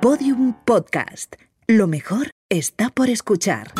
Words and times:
Podium 0.00 0.54
Podcast. 0.64 1.34
Lo 1.66 1.86
mejor 1.86 2.30
está 2.48 2.88
por 2.88 3.10
escuchar. 3.10 3.74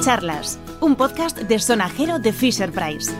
Charlas, 0.00 0.60
un 0.80 0.94
podcast 0.94 1.36
de 1.36 1.58
sonajero 1.58 2.20
de 2.20 2.32
Fisher 2.32 2.70
Price. 2.70 3.12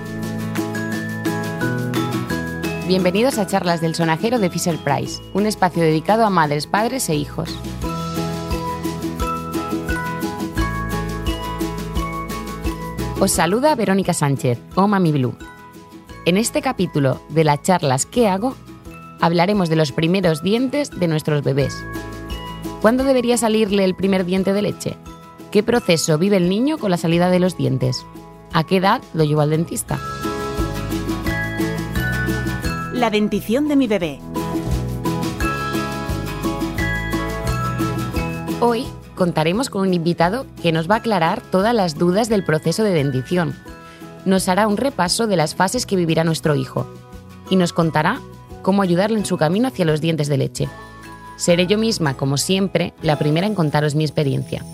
Bienvenidos 2.87 3.39
a 3.39 3.47
Charlas 3.49 3.81
del 3.81 3.97
Sonajero 3.97 4.39
de 4.39 4.49
Fisher 4.51 4.79
Price, 4.85 5.21
un 5.35 5.47
espacio 5.47 5.83
dedicado 5.83 6.25
a 6.25 6.31
madres, 6.31 6.69
padres 6.69 7.09
e 7.09 7.17
hijos. 7.17 7.59
Os 13.21 13.33
saluda 13.33 13.75
Verónica 13.75 14.13
Sánchez, 14.15 14.61
o 14.77 14.87
Mami 14.87 15.11
Blue. 15.11 15.35
En 16.25 16.37
este 16.37 16.63
capítulo 16.63 17.21
de 17.31 17.43
las 17.43 17.63
charlas 17.63 18.07
¿Qué 18.07 18.29
hago? 18.29 18.55
hablaremos 19.21 19.69
de 19.69 19.75
los 19.75 19.91
primeros 19.91 20.41
dientes 20.45 20.91
de 20.91 21.09
nuestros 21.09 21.43
bebés. 21.43 21.75
¿Cuándo 22.81 23.03
debería 23.03 23.37
salirle 23.37 23.83
el 23.83 23.97
primer 23.97 24.25
diente 24.25 24.53
de 24.53 24.63
leche? 24.63 24.97
¿Qué 25.51 25.65
proceso 25.65 26.17
vive 26.17 26.37
el 26.37 26.49
niño 26.49 26.79
con 26.79 26.93
la 26.93 26.97
salida 26.97 27.29
de 27.29 27.41
los 27.41 27.57
dientes? 27.57 28.07
¿A 28.53 28.63
qué 28.63 28.77
edad 28.77 29.03
lo 29.15 29.25
llevo 29.25 29.41
al 29.41 29.51
dentista? 29.51 29.99
La 32.93 33.11
dentición 33.11 33.67
de 33.67 33.75
mi 33.75 33.89
bebé. 33.89 34.21
Hoy 38.61 38.87
contaremos 39.19 39.69
con 39.69 39.83
un 39.83 39.93
invitado 39.93 40.47
que 40.63 40.73
nos 40.73 40.89
va 40.89 40.95
a 40.95 40.99
aclarar 40.99 41.43
todas 41.43 41.75
las 41.75 41.99
dudas 41.99 42.29
del 42.29 42.45
proceso 42.45 42.85
de 42.85 42.95
dentición. 42.95 43.55
Nos 44.25 44.49
hará 44.49 44.69
un 44.69 44.77
repaso 44.77 45.27
de 45.27 45.37
las 45.37 45.55
fases 45.55 45.85
que 45.85 45.97
vivirá 45.97 46.23
nuestro 46.25 46.55
hijo 46.55 46.87
y 47.51 47.57
nos 47.57 47.73
contará 47.73 48.21
cómo 48.63 48.81
ayudarle 48.81 49.19
en 49.19 49.27
su 49.27 49.37
camino 49.37 49.69
hacia 49.69 49.85
los 49.85 50.01
dientes 50.01 50.29
de 50.29 50.39
leche. 50.39 50.69
Seré 51.37 51.67
yo 51.67 51.79
misma, 51.79 52.15
como 52.15 52.37
siempre, 52.37 52.95
la 53.03 53.19
primera 53.19 53.47
en 53.47 53.55
contaros 53.55 53.95
mi 53.95 54.05
experiencia. 54.05 54.65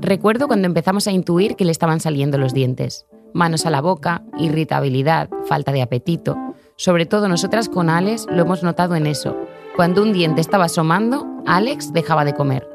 Recuerdo 0.00 0.48
cuando 0.48 0.66
empezamos 0.66 1.06
a 1.06 1.12
intuir 1.12 1.56
que 1.56 1.64
le 1.64 1.72
estaban 1.72 2.00
saliendo 2.00 2.36
los 2.36 2.52
dientes 2.52 3.06
manos 3.34 3.66
a 3.66 3.70
la 3.70 3.80
boca, 3.80 4.22
irritabilidad, 4.38 5.28
falta 5.44 5.72
de 5.72 5.82
apetito. 5.82 6.36
Sobre 6.76 7.06
todo 7.06 7.28
nosotras 7.28 7.68
con 7.68 7.90
Alex 7.90 8.26
lo 8.30 8.42
hemos 8.42 8.62
notado 8.62 8.94
en 8.94 9.06
eso. 9.06 9.36
Cuando 9.76 10.02
un 10.02 10.12
diente 10.12 10.40
estaba 10.40 10.64
asomando, 10.64 11.26
Alex 11.46 11.92
dejaba 11.92 12.24
de 12.24 12.34
comer. 12.34 12.68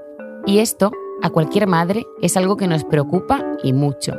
Y 0.45 0.59
esto, 0.59 0.91
a 1.21 1.29
cualquier 1.29 1.67
madre, 1.67 2.05
es 2.21 2.37
algo 2.37 2.57
que 2.57 2.67
nos 2.67 2.83
preocupa 2.83 3.43
y 3.63 3.73
mucho. 3.73 4.17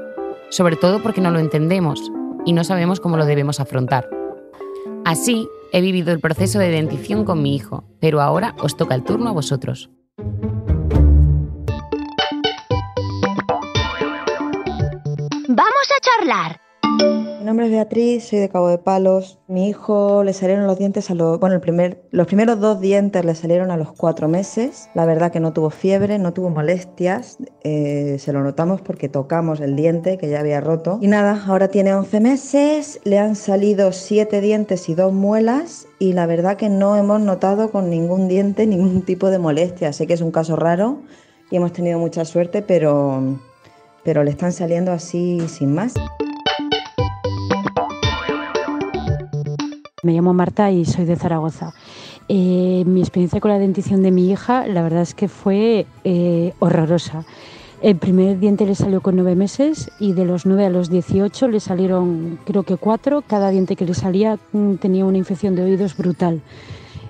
Sobre 0.50 0.76
todo 0.76 1.02
porque 1.02 1.20
no 1.20 1.30
lo 1.30 1.38
entendemos 1.38 2.10
y 2.44 2.52
no 2.52 2.64
sabemos 2.64 3.00
cómo 3.00 3.16
lo 3.16 3.26
debemos 3.26 3.60
afrontar. 3.60 4.08
Así, 5.04 5.48
he 5.72 5.80
vivido 5.80 6.12
el 6.12 6.20
proceso 6.20 6.58
de 6.58 6.70
dentición 6.70 7.24
con 7.24 7.42
mi 7.42 7.54
hijo, 7.54 7.84
pero 8.00 8.20
ahora 8.20 8.54
os 8.60 8.76
toca 8.76 8.94
el 8.94 9.04
turno 9.04 9.30
a 9.30 9.32
vosotros. 9.32 9.90
A 15.90 16.00
charlar! 16.00 16.60
Mi 17.38 17.44
nombre 17.44 17.66
es 17.66 17.72
Beatriz, 17.72 18.28
soy 18.28 18.40
de 18.40 18.48
Cabo 18.48 18.68
de 18.68 18.78
Palos. 18.78 19.38
Mi 19.46 19.68
hijo 19.68 20.22
le 20.22 20.32
salieron 20.32 20.66
los 20.66 20.78
dientes 20.78 21.10
a 21.10 21.14
los... 21.14 21.38
Bueno, 21.40 21.54
el 21.54 21.62
primer, 21.62 22.02
los 22.10 22.26
primeros 22.26 22.60
dos 22.60 22.80
dientes 22.80 23.24
le 23.24 23.34
salieron 23.34 23.70
a 23.70 23.76
los 23.76 23.92
cuatro 23.92 24.28
meses. 24.28 24.90
La 24.94 25.06
verdad 25.06 25.32
que 25.32 25.40
no 25.40 25.52
tuvo 25.52 25.70
fiebre, 25.70 26.18
no 26.18 26.34
tuvo 26.34 26.50
molestias. 26.50 27.38
Eh, 27.62 28.16
se 28.18 28.32
lo 28.32 28.42
notamos 28.42 28.82
porque 28.82 29.08
tocamos 29.08 29.60
el 29.60 29.76
diente 29.76 30.18
que 30.18 30.28
ya 30.28 30.40
había 30.40 30.60
roto. 30.60 30.98
Y 31.00 31.06
nada, 31.06 31.42
ahora 31.46 31.68
tiene 31.68 31.94
11 31.94 32.20
meses, 32.20 33.00
le 33.04 33.18
han 33.18 33.34
salido 33.34 33.92
siete 33.92 34.40
dientes 34.40 34.88
y 34.88 34.94
dos 34.94 35.12
muelas. 35.12 35.86
Y 35.98 36.12
la 36.12 36.26
verdad 36.26 36.56
que 36.56 36.68
no 36.68 36.96
hemos 36.96 37.20
notado 37.20 37.70
con 37.70 37.88
ningún 37.88 38.28
diente 38.28 38.66
ningún 38.66 39.02
tipo 39.02 39.30
de 39.30 39.38
molestia. 39.38 39.92
Sé 39.92 40.06
que 40.06 40.14
es 40.14 40.20
un 40.20 40.32
caso 40.32 40.56
raro 40.56 40.98
y 41.50 41.56
hemos 41.56 41.72
tenido 41.72 41.98
mucha 41.98 42.24
suerte, 42.24 42.60
pero 42.60 43.38
pero 44.08 44.24
le 44.24 44.30
están 44.30 44.52
saliendo 44.52 44.90
así 44.90 45.38
sin 45.48 45.74
más. 45.74 45.92
Me 50.02 50.14
llamo 50.14 50.32
Marta 50.32 50.70
y 50.70 50.86
soy 50.86 51.04
de 51.04 51.14
Zaragoza. 51.14 51.74
Eh, 52.26 52.84
mi 52.86 53.00
experiencia 53.00 53.38
con 53.38 53.50
la 53.50 53.58
dentición 53.58 54.02
de 54.02 54.10
mi 54.10 54.30
hija, 54.30 54.66
la 54.66 54.80
verdad 54.80 55.02
es 55.02 55.12
que 55.12 55.28
fue 55.28 55.84
eh, 56.04 56.54
horrorosa. 56.58 57.26
El 57.82 57.96
primer 57.96 58.38
diente 58.38 58.64
le 58.64 58.74
salió 58.74 59.02
con 59.02 59.14
nueve 59.14 59.34
meses 59.34 59.90
y 60.00 60.14
de 60.14 60.24
los 60.24 60.46
nueve 60.46 60.64
a 60.64 60.70
los 60.70 60.88
18 60.88 61.48
le 61.48 61.60
salieron 61.60 62.38
creo 62.46 62.62
que 62.62 62.78
cuatro. 62.78 63.20
Cada 63.20 63.50
diente 63.50 63.76
que 63.76 63.84
le 63.84 63.92
salía 63.92 64.38
mm, 64.52 64.76
tenía 64.76 65.04
una 65.04 65.18
infección 65.18 65.54
de 65.54 65.64
oídos 65.64 65.94
brutal. 65.94 66.40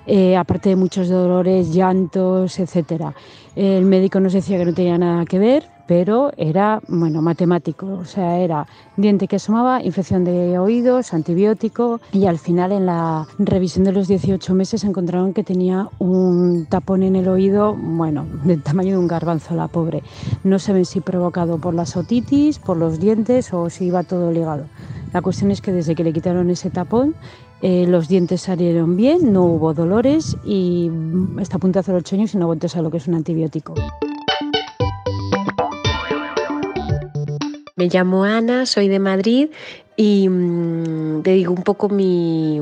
Eh, 0.05 0.35
aparte 0.35 0.67
de 0.67 0.75
muchos 0.75 1.07
dolores, 1.07 1.73
llantos, 1.73 2.59
etc. 2.59 3.13
El 3.55 3.85
médico 3.85 4.19
nos 4.19 4.33
decía 4.33 4.57
que 4.57 4.65
no 4.65 4.73
tenía 4.73 4.97
nada 4.97 5.23
que 5.23 5.39
ver, 5.39 5.63
pero 5.89 6.31
era, 6.37 6.83
bueno, 6.87 7.23
matemático, 7.23 7.87
o 7.87 8.05
sea, 8.05 8.37
era 8.37 8.67
diente 8.95 9.27
que 9.27 9.37
asomaba, 9.37 9.83
infección 9.83 10.23
de 10.23 10.59
oídos, 10.59 11.15
antibiótico 11.15 11.99
y 12.11 12.27
al 12.27 12.37
final 12.37 12.71
en 12.71 12.85
la 12.85 13.25
revisión 13.39 13.85
de 13.85 13.91
los 13.91 14.07
18 14.07 14.53
meses 14.53 14.83
encontraron 14.83 15.33
que 15.33 15.43
tenía 15.43 15.89
un 15.97 16.67
tapón 16.69 17.01
en 17.01 17.15
el 17.15 17.27
oído, 17.27 17.75
bueno, 17.75 18.27
del 18.43 18.61
tamaño 18.61 18.91
de 18.91 18.97
un 18.99 19.07
garbanzo 19.07 19.55
la 19.55 19.67
pobre. 19.67 20.03
No 20.43 20.59
saben 20.59 20.85
si 20.85 21.01
provocado 21.01 21.57
por 21.57 21.73
las 21.73 21.97
otitis, 21.97 22.59
por 22.59 22.77
los 22.77 22.99
dientes 22.99 23.51
o 23.51 23.71
si 23.71 23.85
iba 23.85 24.03
todo 24.03 24.31
ligado. 24.31 24.65
La 25.11 25.23
cuestión 25.23 25.49
es 25.49 25.59
que 25.59 25.71
desde 25.71 25.95
que 25.95 26.03
le 26.03 26.13
quitaron 26.13 26.51
ese 26.51 26.69
tapón 26.69 27.15
eh, 27.63 27.87
los 27.87 28.07
dientes 28.07 28.41
salieron 28.41 28.95
bien, 28.95 29.33
no 29.33 29.43
hubo 29.45 29.73
dolores 29.73 30.37
y 30.45 30.91
está 31.39 31.57
a 31.57 31.59
punto 31.59 31.77
de 31.77 31.79
hacer 31.79 31.95
8 31.95 32.15
años 32.15 32.35
y 32.35 32.37
no 32.37 32.45
vuelto 32.45 32.67
a 32.71 32.81
lo 32.83 32.91
que 32.91 32.97
es 32.97 33.07
un 33.07 33.15
antibiótico. 33.15 33.73
Me 37.79 37.87
llamo 37.87 38.25
Ana, 38.25 38.65
soy 38.65 38.89
de 38.89 38.99
Madrid 38.99 39.51
y 39.95 40.27
mm, 40.27 41.21
te 41.21 41.31
digo 41.31 41.53
un 41.53 41.63
poco 41.63 41.87
mi, 41.87 42.59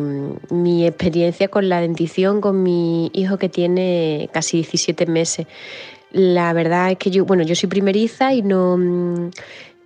mi, 0.52 0.86
experiencia 0.86 1.48
con 1.48 1.70
la 1.70 1.82
dentición 1.82 2.40
con 2.40 2.62
mi 2.62 3.10
hijo 3.14 3.40
que 3.40 3.50
tiene 3.50 4.30
casi 4.32 4.58
17 4.58 5.08
meses. 5.08 5.48
La 6.12 6.54
verdad 6.54 6.92
es 6.92 7.00
que 7.00 7.10
yo, 7.10 7.26
bueno, 7.26 7.42
yo 7.42 7.56
soy 7.56 7.68
primeriza 7.68 8.32
y 8.32 8.44
no 8.44 8.78
mm, 8.78 9.32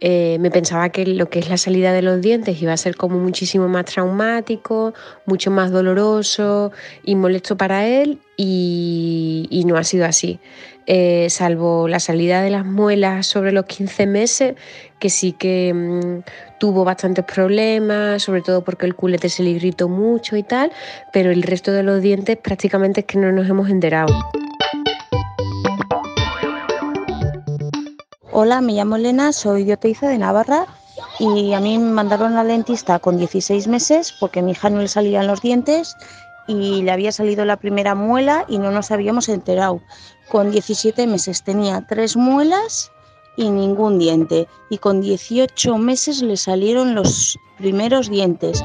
eh, 0.03 0.37
me 0.39 0.49
pensaba 0.49 0.89
que 0.89 1.05
lo 1.05 1.29
que 1.29 1.37
es 1.37 1.47
la 1.47 1.57
salida 1.57 1.93
de 1.93 2.01
los 2.01 2.21
dientes 2.21 2.59
iba 2.59 2.73
a 2.73 2.77
ser 2.77 2.95
como 2.95 3.19
muchísimo 3.19 3.67
más 3.67 3.85
traumático, 3.85 4.95
mucho 5.27 5.51
más 5.51 5.69
doloroso 5.69 6.71
y 7.03 7.13
molesto 7.13 7.55
para 7.55 7.87
él 7.87 8.17
y, 8.35 9.63
no 9.67 9.77
ha 9.77 9.83
sido 9.83 10.05
así. 10.05 10.39
Eh, 10.87 11.27
salvo 11.29 11.87
la 11.87 11.99
salida 11.99 12.41
de 12.41 12.49
las 12.49 12.65
muelas 12.65 13.27
sobre 13.27 13.51
los 13.51 13.65
15 13.65 14.07
meses, 14.07 14.55
que 14.99 15.09
sí 15.09 15.31
que 15.31 15.73
mm, 15.73 16.59
tuvo 16.59 16.83
bastantes 16.83 17.23
problemas, 17.25 18.23
sobre 18.23 18.41
todo 18.41 18.63
porque 18.63 18.85
el 18.85 18.95
culete 18.95 19.29
se 19.29 19.43
le 19.43 19.53
gritó 19.53 19.87
mucho 19.87 20.35
y 20.35 20.43
tal, 20.43 20.71
pero 21.13 21.31
el 21.31 21.43
resto 21.43 21.71
de 21.71 21.83
los 21.83 22.01
dientes 22.01 22.37
prácticamente 22.37 23.01
es 23.01 23.05
que 23.05 23.19
no 23.19 23.31
nos 23.31 23.47
hemos 23.47 23.69
enterado. 23.69 24.13
Hola, 28.31 28.61
me 28.61 28.73
llamo 28.73 28.95
Elena, 28.95 29.33
soy 29.33 29.65
de 29.65 29.73
Oteiza 29.73 30.07
de 30.07 30.17
Navarra 30.17 30.65
y 31.19 31.53
a 31.53 31.59
mí 31.59 31.77
me 31.77 31.91
mandaron 31.91 32.37
al 32.37 32.47
dentista 32.47 32.97
con 32.97 33.17
16 33.17 33.67
meses 33.67 34.13
porque 34.19 34.39
a 34.39 34.41
mi 34.41 34.51
hija 34.51 34.69
no 34.69 34.81
le 34.81 34.87
salían 34.87 35.27
los 35.27 35.41
dientes 35.41 35.95
y 36.47 36.81
le 36.81 36.91
había 36.91 37.11
salido 37.11 37.45
la 37.45 37.57
primera 37.57 37.93
muela 37.93 38.45
y 38.47 38.57
no 38.57 38.71
nos 38.71 38.91
habíamos 38.91 39.29
enterado. 39.29 39.81
Con 40.31 40.49
17 40.49 41.07
meses 41.07 41.43
tenía 41.43 41.85
tres 41.89 42.15
muelas 42.15 42.93
y 43.35 43.49
ningún 43.49 43.99
diente 43.99 44.47
y 44.69 44.77
con 44.77 45.01
18 45.01 45.77
meses 45.77 46.21
le 46.21 46.37
salieron 46.37 46.95
los 46.95 47.37
primeros 47.57 48.09
dientes. 48.09 48.63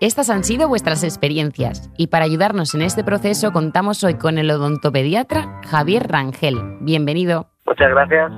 Estas 0.00 0.30
han 0.30 0.42
sido 0.42 0.66
vuestras 0.66 1.04
experiencias 1.04 1.90
y 1.96 2.08
para 2.08 2.24
ayudarnos 2.24 2.74
en 2.74 2.82
este 2.82 3.04
proceso 3.04 3.52
contamos 3.52 4.02
hoy 4.02 4.14
con 4.14 4.36
el 4.36 4.50
odontopediatra 4.50 5.60
Javier 5.64 6.08
Rangel. 6.08 6.58
Bienvenido. 6.80 7.49
Muchas 7.70 7.90
gracias. 7.90 8.32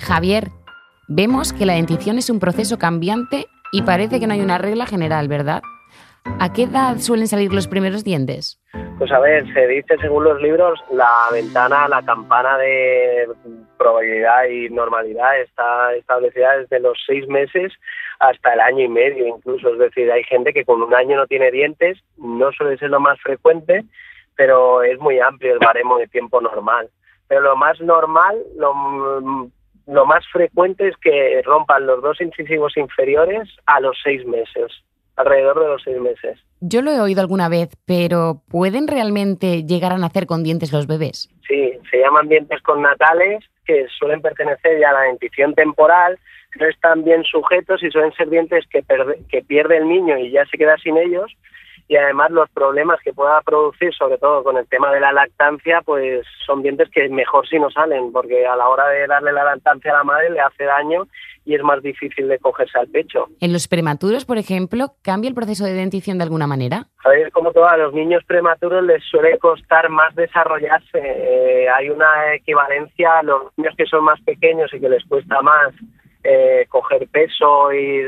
Javier, 0.00 0.48
vemos 1.06 1.52
que 1.52 1.64
la 1.64 1.74
dentición 1.74 2.18
es 2.18 2.28
un 2.28 2.40
proceso 2.40 2.76
cambiante 2.76 3.46
y 3.70 3.82
parece 3.82 4.18
que 4.18 4.26
no 4.26 4.34
hay 4.34 4.40
una 4.40 4.58
regla 4.58 4.84
general, 4.84 5.28
¿verdad? 5.28 5.62
¿A 6.40 6.52
qué 6.52 6.64
edad 6.64 6.96
suelen 6.98 7.28
salir 7.28 7.52
los 7.52 7.68
primeros 7.68 8.02
dientes? 8.02 8.60
Pues 8.98 9.12
a 9.12 9.20
ver, 9.20 9.46
se 9.54 9.68
dice 9.68 9.96
según 10.00 10.24
los 10.24 10.42
libros, 10.42 10.80
la 10.90 11.28
ventana, 11.30 11.86
la 11.86 12.02
campana 12.02 12.58
de 12.58 13.28
probabilidad 13.78 14.46
y 14.46 14.68
normalidad 14.70 15.40
está 15.40 15.94
establecida 15.94 16.58
desde 16.58 16.80
los 16.80 16.98
seis 17.06 17.28
meses 17.28 17.72
hasta 18.18 18.54
el 18.54 18.60
año 18.60 18.84
y 18.84 18.88
medio 18.88 19.28
incluso. 19.28 19.72
Es 19.74 19.78
decir, 19.78 20.10
hay 20.10 20.24
gente 20.24 20.52
que 20.52 20.64
con 20.64 20.82
un 20.82 20.94
año 20.94 21.16
no 21.16 21.28
tiene 21.28 21.52
dientes, 21.52 22.02
no 22.16 22.50
suele 22.50 22.76
ser 22.78 22.90
lo 22.90 22.98
más 22.98 23.20
frecuente, 23.20 23.84
pero 24.34 24.82
es 24.82 24.98
muy 24.98 25.20
amplio 25.20 25.52
el 25.52 25.60
baremo 25.60 25.96
de 25.98 26.08
tiempo 26.08 26.40
normal. 26.40 26.90
Pero 27.34 27.46
lo 27.46 27.56
más 27.56 27.80
normal, 27.80 28.36
lo, 28.56 29.50
lo 29.88 30.06
más 30.06 30.24
frecuente 30.30 30.86
es 30.86 30.96
que 30.98 31.42
rompan 31.44 31.84
los 31.84 32.00
dos 32.00 32.20
incisivos 32.20 32.76
inferiores 32.76 33.48
a 33.66 33.80
los 33.80 33.98
seis 34.04 34.24
meses, 34.24 34.70
alrededor 35.16 35.58
de 35.58 35.66
los 35.66 35.82
seis 35.82 36.00
meses. 36.00 36.38
Yo 36.60 36.80
lo 36.80 36.92
he 36.92 37.00
oído 37.00 37.20
alguna 37.20 37.48
vez, 37.48 37.70
pero 37.86 38.42
¿pueden 38.48 38.86
realmente 38.86 39.64
llegar 39.64 39.90
a 39.90 39.98
nacer 39.98 40.26
con 40.26 40.44
dientes 40.44 40.72
los 40.72 40.86
bebés? 40.86 41.28
Sí, 41.48 41.72
se 41.90 41.98
llaman 41.98 42.28
dientes 42.28 42.62
connatales, 42.62 43.42
que 43.66 43.88
suelen 43.98 44.22
pertenecer 44.22 44.78
ya 44.78 44.90
a 44.90 44.92
la 44.92 45.00
dentición 45.00 45.54
temporal, 45.54 46.16
no 46.60 46.66
están 46.68 47.02
bien 47.02 47.24
sujetos 47.24 47.82
y 47.82 47.90
suelen 47.90 48.12
ser 48.12 48.30
dientes 48.30 48.64
que, 48.70 48.84
que 49.28 49.42
pierde 49.42 49.78
el 49.78 49.88
niño 49.88 50.18
y 50.18 50.30
ya 50.30 50.46
se 50.46 50.56
queda 50.56 50.76
sin 50.76 50.96
ellos, 50.98 51.32
y 51.88 51.96
además 51.96 52.30
los 52.30 52.48
problemas 52.50 52.98
que 53.02 53.12
pueda 53.12 53.40
producir, 53.42 53.92
sobre 53.94 54.18
todo 54.18 54.42
con 54.42 54.56
el 54.56 54.66
tema 54.68 54.90
de 54.92 55.00
la 55.00 55.12
lactancia, 55.12 55.82
pues 55.84 56.26
son 56.46 56.62
dientes 56.62 56.88
que 56.90 57.08
mejor 57.08 57.46
si 57.46 57.58
no 57.58 57.70
salen, 57.70 58.12
porque 58.12 58.46
a 58.46 58.56
la 58.56 58.68
hora 58.68 58.88
de 58.88 59.06
darle 59.06 59.32
la 59.32 59.44
lactancia 59.44 59.92
a 59.92 59.98
la 59.98 60.04
madre 60.04 60.30
le 60.30 60.40
hace 60.40 60.64
daño 60.64 61.06
y 61.44 61.54
es 61.54 61.62
más 61.62 61.82
difícil 61.82 62.26
de 62.28 62.38
cogerse 62.38 62.78
al 62.78 62.88
pecho. 62.88 63.26
¿En 63.40 63.52
los 63.52 63.68
prematuros, 63.68 64.24
por 64.24 64.38
ejemplo, 64.38 64.94
cambia 65.02 65.28
el 65.28 65.34
proceso 65.34 65.64
de 65.64 65.74
dentición 65.74 66.16
de 66.16 66.24
alguna 66.24 66.46
manera? 66.46 66.86
A 67.04 67.10
ver, 67.10 67.30
como 67.32 67.52
todo, 67.52 67.68
a 67.68 67.76
los 67.76 67.92
niños 67.92 68.24
prematuros 68.26 68.82
les 68.84 69.04
suele 69.04 69.38
costar 69.38 69.90
más 69.90 70.14
desarrollarse. 70.14 70.98
Eh, 71.02 71.68
hay 71.68 71.90
una 71.90 72.34
equivalencia 72.34 73.18
a 73.18 73.22
los 73.22 73.42
niños 73.58 73.74
que 73.76 73.84
son 73.84 74.04
más 74.04 74.20
pequeños 74.22 74.72
y 74.72 74.80
que 74.80 74.88
les 74.88 75.04
cuesta 75.04 75.42
más 75.42 75.74
eh, 76.24 76.66
coger 76.68 77.06
peso 77.08 77.72
y 77.72 78.02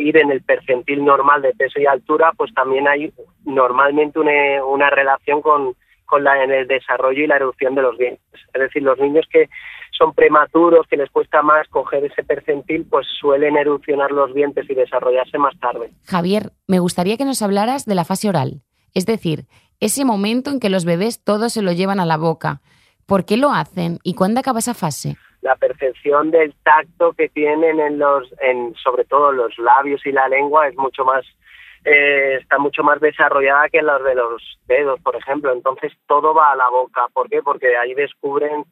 ir 0.00 0.16
en 0.18 0.30
el 0.30 0.42
percentil 0.42 1.04
normal 1.04 1.42
de 1.42 1.54
peso 1.54 1.80
y 1.80 1.86
altura, 1.86 2.32
pues 2.36 2.52
también 2.54 2.86
hay 2.86 3.12
normalmente 3.44 4.18
una, 4.18 4.62
una 4.64 4.90
relación 4.90 5.40
con, 5.40 5.74
con 6.04 6.22
la, 6.22 6.42
en 6.44 6.52
el 6.52 6.66
desarrollo 6.66 7.24
y 7.24 7.26
la 7.26 7.36
erupción 7.36 7.74
de 7.74 7.82
los 7.82 7.96
dientes. 7.98 8.40
Es 8.52 8.60
decir, 8.60 8.82
los 8.82 8.98
niños 8.98 9.26
que 9.30 9.48
son 9.96 10.12
prematuros, 10.12 10.86
que 10.88 10.96
les 10.96 11.10
cuesta 11.10 11.42
más 11.42 11.66
coger 11.68 12.04
ese 12.04 12.22
percentil, 12.22 12.86
pues 12.88 13.06
suelen 13.18 13.56
erupcionar 13.56 14.10
los 14.10 14.34
dientes 14.34 14.68
y 14.68 14.74
desarrollarse 14.74 15.38
más 15.38 15.58
tarde. 15.58 15.90
Javier, 16.04 16.52
me 16.66 16.78
gustaría 16.78 17.16
que 17.16 17.24
nos 17.24 17.42
hablaras 17.42 17.86
de 17.86 17.94
la 17.94 18.04
fase 18.04 18.28
oral, 18.28 18.62
es 18.94 19.06
decir, 19.06 19.46
ese 19.80 20.04
momento 20.04 20.50
en 20.50 20.60
que 20.60 20.70
los 20.70 20.84
bebés 20.84 21.22
todos 21.22 21.52
se 21.52 21.62
lo 21.62 21.72
llevan 21.72 22.00
a 22.00 22.06
la 22.06 22.16
boca. 22.16 22.60
¿Por 23.06 23.24
qué 23.24 23.36
lo 23.36 23.52
hacen 23.52 23.98
y 24.02 24.14
cuándo 24.14 24.40
acaba 24.40 24.58
esa 24.58 24.74
fase? 24.74 25.16
La 25.46 25.54
percepción 25.54 26.32
del 26.32 26.54
tacto 26.64 27.12
que 27.12 27.28
tienen 27.28 27.78
en 27.78 28.00
los, 28.00 28.28
en 28.40 28.74
sobre 28.74 29.04
todo 29.04 29.30
los 29.30 29.56
labios 29.58 30.04
y 30.04 30.10
la 30.10 30.28
lengua 30.28 30.66
es 30.66 30.76
mucho 30.76 31.04
más 31.04 31.24
eh, 31.84 32.38
está 32.42 32.58
mucho 32.58 32.82
más 32.82 33.00
desarrollada 33.00 33.68
que 33.68 33.80
los 33.80 34.02
de 34.02 34.16
los 34.16 34.42
dedos, 34.66 35.00
por 35.02 35.14
ejemplo. 35.14 35.52
Entonces 35.52 35.92
todo 36.08 36.34
va 36.34 36.50
a 36.50 36.56
la 36.56 36.68
boca. 36.68 37.06
¿Por 37.12 37.28
qué? 37.28 37.42
Porque 37.42 37.76
ahí 37.76 37.94
descubren 37.94 38.64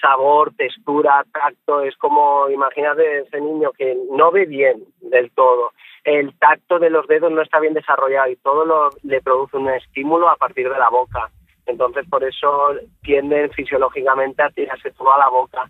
sabor, 0.00 0.52
textura, 0.56 1.24
tacto. 1.32 1.82
Es 1.82 1.96
como, 1.96 2.48
imagínate 2.48 3.22
ese 3.22 3.40
niño 3.40 3.72
que 3.72 3.96
no 4.12 4.30
ve 4.30 4.46
bien 4.46 4.84
del 5.00 5.32
todo. 5.32 5.72
El 6.04 6.38
tacto 6.38 6.78
de 6.78 6.90
los 6.90 7.08
dedos 7.08 7.32
no 7.32 7.42
está 7.42 7.58
bien 7.58 7.74
desarrollado 7.74 8.30
y 8.30 8.36
todo 8.36 8.64
lo, 8.64 8.90
le 9.02 9.20
produce 9.20 9.56
un 9.56 9.68
estímulo 9.68 10.28
a 10.28 10.36
partir 10.36 10.70
de 10.70 10.78
la 10.78 10.90
boca. 10.90 11.28
Entonces 11.66 12.06
por 12.08 12.22
eso 12.22 12.74
tienden 13.02 13.50
fisiológicamente 13.50 14.42
a 14.42 14.50
tirarse 14.50 14.92
todo 14.92 15.12
a 15.12 15.18
la 15.18 15.28
boca. 15.28 15.68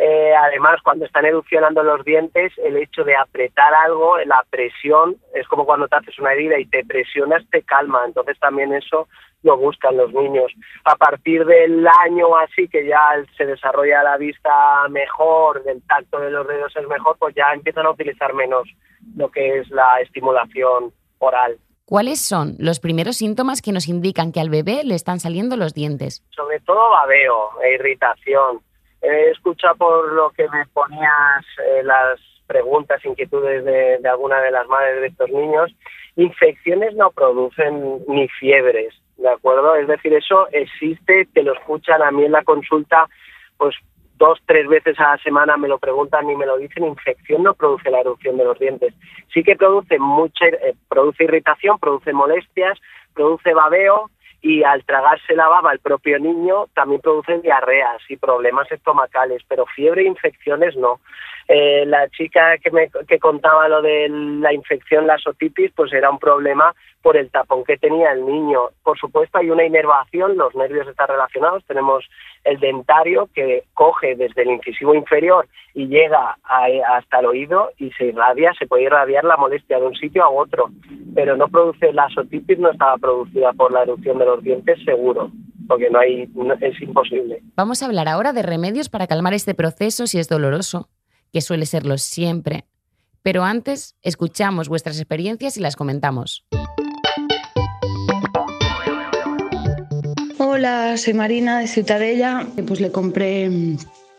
Eh, 0.00 0.32
además, 0.32 0.80
cuando 0.84 1.04
están 1.04 1.26
erupcionando 1.26 1.82
los 1.82 2.04
dientes, 2.04 2.52
el 2.58 2.76
hecho 2.76 3.02
de 3.02 3.16
apretar 3.16 3.74
algo, 3.74 4.16
la 4.18 4.44
presión, 4.48 5.16
es 5.34 5.48
como 5.48 5.66
cuando 5.66 5.88
te 5.88 5.96
haces 5.96 6.16
una 6.20 6.32
herida 6.32 6.56
y 6.56 6.66
te 6.66 6.84
presionas, 6.84 7.42
te 7.50 7.62
calma. 7.62 8.04
Entonces 8.06 8.38
también 8.38 8.72
eso 8.72 9.08
lo 9.42 9.56
buscan 9.56 9.96
los 9.96 10.12
niños. 10.12 10.52
A 10.84 10.94
partir 10.94 11.44
del 11.44 11.84
año 12.04 12.36
así, 12.36 12.68
que 12.68 12.86
ya 12.86 13.00
se 13.36 13.44
desarrolla 13.44 14.04
la 14.04 14.16
vista 14.18 14.86
mejor, 14.88 15.62
el 15.66 15.82
tacto 15.88 16.20
de 16.20 16.30
los 16.30 16.46
dedos 16.46 16.76
es 16.76 16.86
mejor, 16.86 17.16
pues 17.18 17.34
ya 17.34 17.52
empiezan 17.52 17.86
a 17.86 17.90
utilizar 17.90 18.32
menos 18.34 18.68
lo 19.16 19.28
que 19.32 19.58
es 19.58 19.70
la 19.70 20.00
estimulación 20.00 20.92
oral. 21.18 21.58
¿Cuáles 21.86 22.20
son 22.20 22.54
los 22.60 22.78
primeros 22.78 23.16
síntomas 23.16 23.62
que 23.62 23.72
nos 23.72 23.88
indican 23.88 24.30
que 24.30 24.40
al 24.40 24.50
bebé 24.50 24.84
le 24.84 24.94
están 24.94 25.18
saliendo 25.18 25.56
los 25.56 25.74
dientes? 25.74 26.22
Sobre 26.30 26.60
todo 26.60 26.90
babeo 26.90 27.60
e 27.64 27.74
irritación 27.74 28.60
He 29.02 29.30
escuchado 29.30 29.76
por 29.76 30.12
lo 30.12 30.30
que 30.30 30.48
me 30.48 30.66
ponías 30.66 31.44
eh, 31.66 31.82
las 31.84 32.18
preguntas, 32.46 33.04
inquietudes 33.04 33.64
de, 33.64 34.00
alguna 34.08 34.40
de 34.40 34.50
las 34.50 34.66
madres 34.66 35.00
de 35.00 35.06
estos 35.08 35.30
niños. 35.30 35.70
Infecciones 36.16 36.94
no 36.94 37.10
producen 37.10 38.00
ni 38.08 38.26
fiebres, 38.28 38.92
¿de 39.18 39.28
acuerdo? 39.28 39.76
Es 39.76 39.86
decir, 39.86 40.12
eso 40.14 40.48
existe, 40.50 41.28
te 41.32 41.44
lo 41.44 41.52
escuchan 41.52 42.02
a 42.02 42.10
mí 42.10 42.24
en 42.24 42.32
la 42.32 42.42
consulta, 42.42 43.06
pues 43.56 43.76
dos, 44.16 44.40
tres 44.46 44.66
veces 44.66 44.98
a 44.98 45.12
la 45.12 45.18
semana 45.18 45.56
me 45.56 45.68
lo 45.68 45.78
preguntan 45.78 46.28
y 46.28 46.34
me 46.34 46.46
lo 46.46 46.58
dicen, 46.58 46.84
infección 46.84 47.44
no 47.44 47.54
produce 47.54 47.90
la 47.90 48.00
erupción 48.00 48.36
de 48.36 48.44
los 48.44 48.58
dientes. 48.58 48.92
Sí 49.32 49.44
que 49.44 49.54
produce 49.54 49.98
mucha, 50.00 50.46
eh, 50.46 50.74
produce 50.88 51.24
irritación, 51.24 51.78
produce 51.78 52.12
molestias, 52.12 52.78
produce 53.14 53.54
babeo, 53.54 54.10
y 54.40 54.62
al 54.62 54.84
tragarse 54.84 55.34
la 55.34 55.48
baba 55.48 55.72
el 55.72 55.80
propio 55.80 56.18
niño 56.18 56.66
también 56.74 57.00
producen 57.00 57.42
diarreas 57.42 58.00
y 58.08 58.16
problemas 58.16 58.70
estomacales, 58.70 59.42
pero 59.48 59.66
fiebre 59.66 60.02
e 60.02 60.06
infecciones 60.06 60.76
no. 60.76 61.00
Eh, 61.50 61.86
la 61.86 62.06
chica 62.10 62.58
que 62.58 62.70
me 62.70 62.90
que 63.08 63.18
contaba 63.18 63.68
lo 63.68 63.80
de 63.80 64.06
la 64.10 64.52
infección, 64.52 65.06
la 65.06 65.16
otitis, 65.24 65.72
pues 65.74 65.90
era 65.94 66.10
un 66.10 66.18
problema 66.18 66.74
por 67.00 67.16
el 67.16 67.30
tapón 67.30 67.64
que 67.64 67.78
tenía 67.78 68.12
el 68.12 68.26
niño. 68.26 68.68
Por 68.82 68.98
supuesto 68.98 69.38
hay 69.38 69.50
una 69.50 69.64
inervación, 69.64 70.36
los 70.36 70.54
nervios 70.54 70.86
están 70.86 71.08
relacionados, 71.08 71.64
tenemos 71.64 72.04
el 72.44 72.60
dentario 72.60 73.30
que 73.34 73.64
coge 73.72 74.14
desde 74.14 74.42
el 74.42 74.50
incisivo 74.50 74.94
inferior 74.94 75.48
y 75.72 75.86
llega 75.86 76.36
hasta 76.88 77.20
el 77.20 77.26
oído 77.26 77.70
y 77.78 77.92
se 77.92 78.06
irradia, 78.06 78.52
se 78.58 78.66
puede 78.66 78.82
irradiar 78.82 79.24
la 79.24 79.38
molestia 79.38 79.78
de 79.78 79.86
un 79.86 79.94
sitio 79.94 80.24
a 80.24 80.30
otro, 80.30 80.68
pero 81.14 81.34
no 81.36 81.48
produce 81.48 81.94
la 81.94 82.08
otitis, 82.14 82.58
no 82.58 82.70
estaba 82.70 82.98
producida 82.98 83.54
por 83.54 83.72
la 83.72 83.84
erupción 83.84 84.18
de 84.18 84.26
los 84.28 84.44
dientes 84.44 84.78
seguro 84.84 85.32
porque 85.66 85.90
no 85.90 85.98
hay 85.98 86.22
es 86.60 86.82
imposible. 86.82 87.42
Vamos 87.54 87.82
a 87.82 87.86
hablar 87.86 88.08
ahora 88.08 88.32
de 88.32 88.42
remedios 88.42 88.88
para 88.88 89.06
calmar 89.06 89.34
este 89.34 89.54
proceso 89.54 90.06
si 90.06 90.18
es 90.18 90.28
doloroso 90.28 90.88
que 91.32 91.40
suele 91.40 91.66
serlo 91.66 91.98
siempre. 91.98 92.64
Pero 93.22 93.44
antes, 93.44 93.96
escuchamos 94.02 94.68
vuestras 94.68 94.98
experiencias 94.98 95.56
y 95.58 95.60
las 95.60 95.76
comentamos. 95.76 96.46
Hola, 100.38 100.96
soy 100.96 101.14
Marina 101.14 101.60
de 101.60 101.66
Ciutadella. 101.66 102.46
Pues 102.66 102.80
le 102.80 102.90
compré 102.90 103.50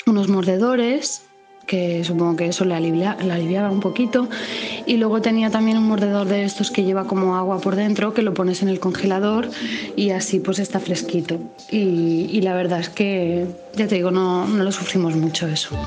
unos 0.06 0.28
mordedores 0.30 1.29
que 1.70 2.04
supongo 2.04 2.36
que 2.36 2.48
eso 2.48 2.66
le, 2.66 2.74
aliviaba 2.74 3.70
un 3.70 3.80
poquito. 3.80 4.28
Y 4.88 4.98
luego 4.98 5.22
tenía 5.22 5.52
también 5.52 5.78
un 5.78 5.88
mordedor 5.88 6.28
de 6.28 6.44
estos 6.44 6.72
que 6.72 6.84
lleva 6.84 7.06
como 7.06 7.36
agua 7.38 7.62
por 7.62 7.76
dentro, 7.76 8.12
que 8.16 8.24
lo 8.24 8.34
pones 8.34 8.64
en 8.64 8.70
el 8.70 8.80
congelador 8.80 9.48
y 9.96 10.10
así 10.10 10.40
pues 10.40 10.58
está 10.58 10.80
fresquito. 10.80 11.40
Y, 11.70 12.42
la 12.42 12.56
verdad 12.56 12.80
es 12.80 12.90
que, 12.90 13.46
ya 13.76 13.88
te 13.88 13.96
digo, 13.96 14.10
no, 14.10 14.48
no 14.48 14.64
lo 14.64 14.72
sufrimos 14.72 15.16
mucho 15.16 15.48
eso. 15.48 15.78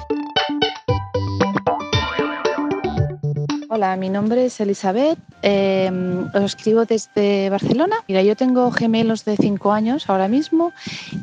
Hola, 3.69 3.97
mi 3.97 4.11
nombre 4.11 4.45
es 4.45 4.61
Elizabeth, 4.61 5.19
em, 5.41 6.29
os 6.35 6.45
escribo 6.45 6.85
desde 6.85 7.51
Barcelona. 7.51 7.97
Mira, 8.07 8.23
yo 8.23 8.37
tengo 8.37 8.71
gemelos 8.71 9.25
de 9.25 9.37
5 9.37 9.73
años 9.73 10.09
ahora 10.09 10.29
mismo 10.29 10.73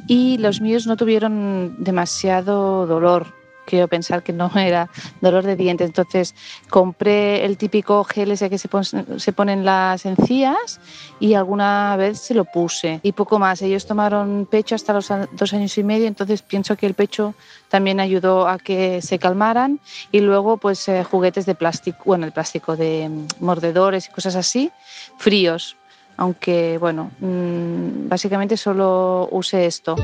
y 0.08 0.38
los 0.40 0.60
míos 0.60 0.88
no 0.88 0.98
tuvieron 0.98 1.76
demasiado 1.80 2.88
dolor 2.88 3.39
quiero 3.70 3.88
pensar 3.88 4.24
que 4.24 4.34
no 4.34 4.52
era 4.56 4.90
dolor 5.22 5.44
de 5.44 5.56
dientes. 5.56 5.88
Entonces 5.88 6.36
compré 6.70 7.46
el 7.46 7.58
típico 7.58 8.04
gel 8.04 8.32
ese 8.32 8.50
que 8.50 8.58
se, 8.58 8.70
se 9.18 9.34
ponen 9.34 9.64
las 9.64 10.06
encías 10.06 10.80
y 11.20 11.36
alguna 11.36 11.96
vez 11.98 12.20
se 12.20 12.34
lo 12.34 12.46
puse 12.46 13.00
y 13.04 13.12
poco 13.12 13.40
más. 13.40 13.62
Ellos 13.62 13.86
tomaron 13.86 14.48
pecho 14.50 14.76
hasta 14.76 14.94
los 14.94 15.10
dos 15.32 15.54
años 15.54 15.78
y 15.78 15.84
medio, 15.84 16.08
entonces 16.08 16.42
pienso 16.42 16.76
que 16.76 16.86
el 16.86 16.94
pecho 16.94 17.36
también 17.70 18.00
ayudó 18.00 18.48
a 18.48 18.58
que 18.58 19.02
se 19.02 19.20
calmaran 19.20 19.80
y 20.12 20.22
luego 20.22 20.58
pues 20.58 20.88
eh, 20.88 21.04
juguetes 21.04 21.46
de 21.46 21.56
plástico, 21.56 22.00
bueno, 22.06 22.26
el 22.26 22.32
plástico 22.32 22.76
de 22.76 23.08
mm, 23.10 23.44
mordedores 23.44 24.08
y 24.08 24.12
cosas 24.12 24.36
así, 24.36 24.72
fríos, 25.18 25.76
aunque 26.18 26.78
bueno, 26.80 27.12
mm, 27.20 28.10
básicamente 28.10 28.58
solo 28.58 29.30
usé 29.32 29.66
esto. 29.66 29.96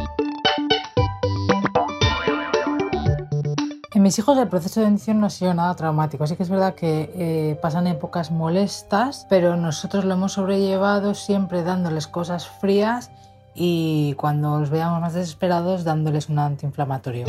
Mis 4.05 4.19
hijos 4.19 4.37
el 4.37 4.47
proceso 4.47 4.81
de 4.81 4.85
dentición 4.85 5.19
no 5.19 5.25
ha 5.25 5.29
sido 5.31 5.51
nada 5.55 5.75
traumático. 5.75 6.25
Así 6.25 6.37
que 6.37 6.43
es 6.43 6.49
verdad 6.51 6.75
que 6.75 7.09
eh, 7.15 7.57
pasan 7.59 7.87
épocas 7.87 8.29
molestas, 8.29 9.25
pero 9.31 9.55
nosotros 9.55 10.05
lo 10.05 10.13
hemos 10.13 10.33
sobrellevado 10.33 11.15
siempre 11.15 11.63
dándoles 11.63 12.05
cosas 12.05 12.47
frías 12.47 13.09
y 13.55 14.13
cuando 14.13 14.59
los 14.59 14.69
veamos 14.69 15.01
más 15.01 15.15
desesperados 15.15 15.83
dándoles 15.83 16.29
un 16.29 16.37
antiinflamatorio. 16.37 17.25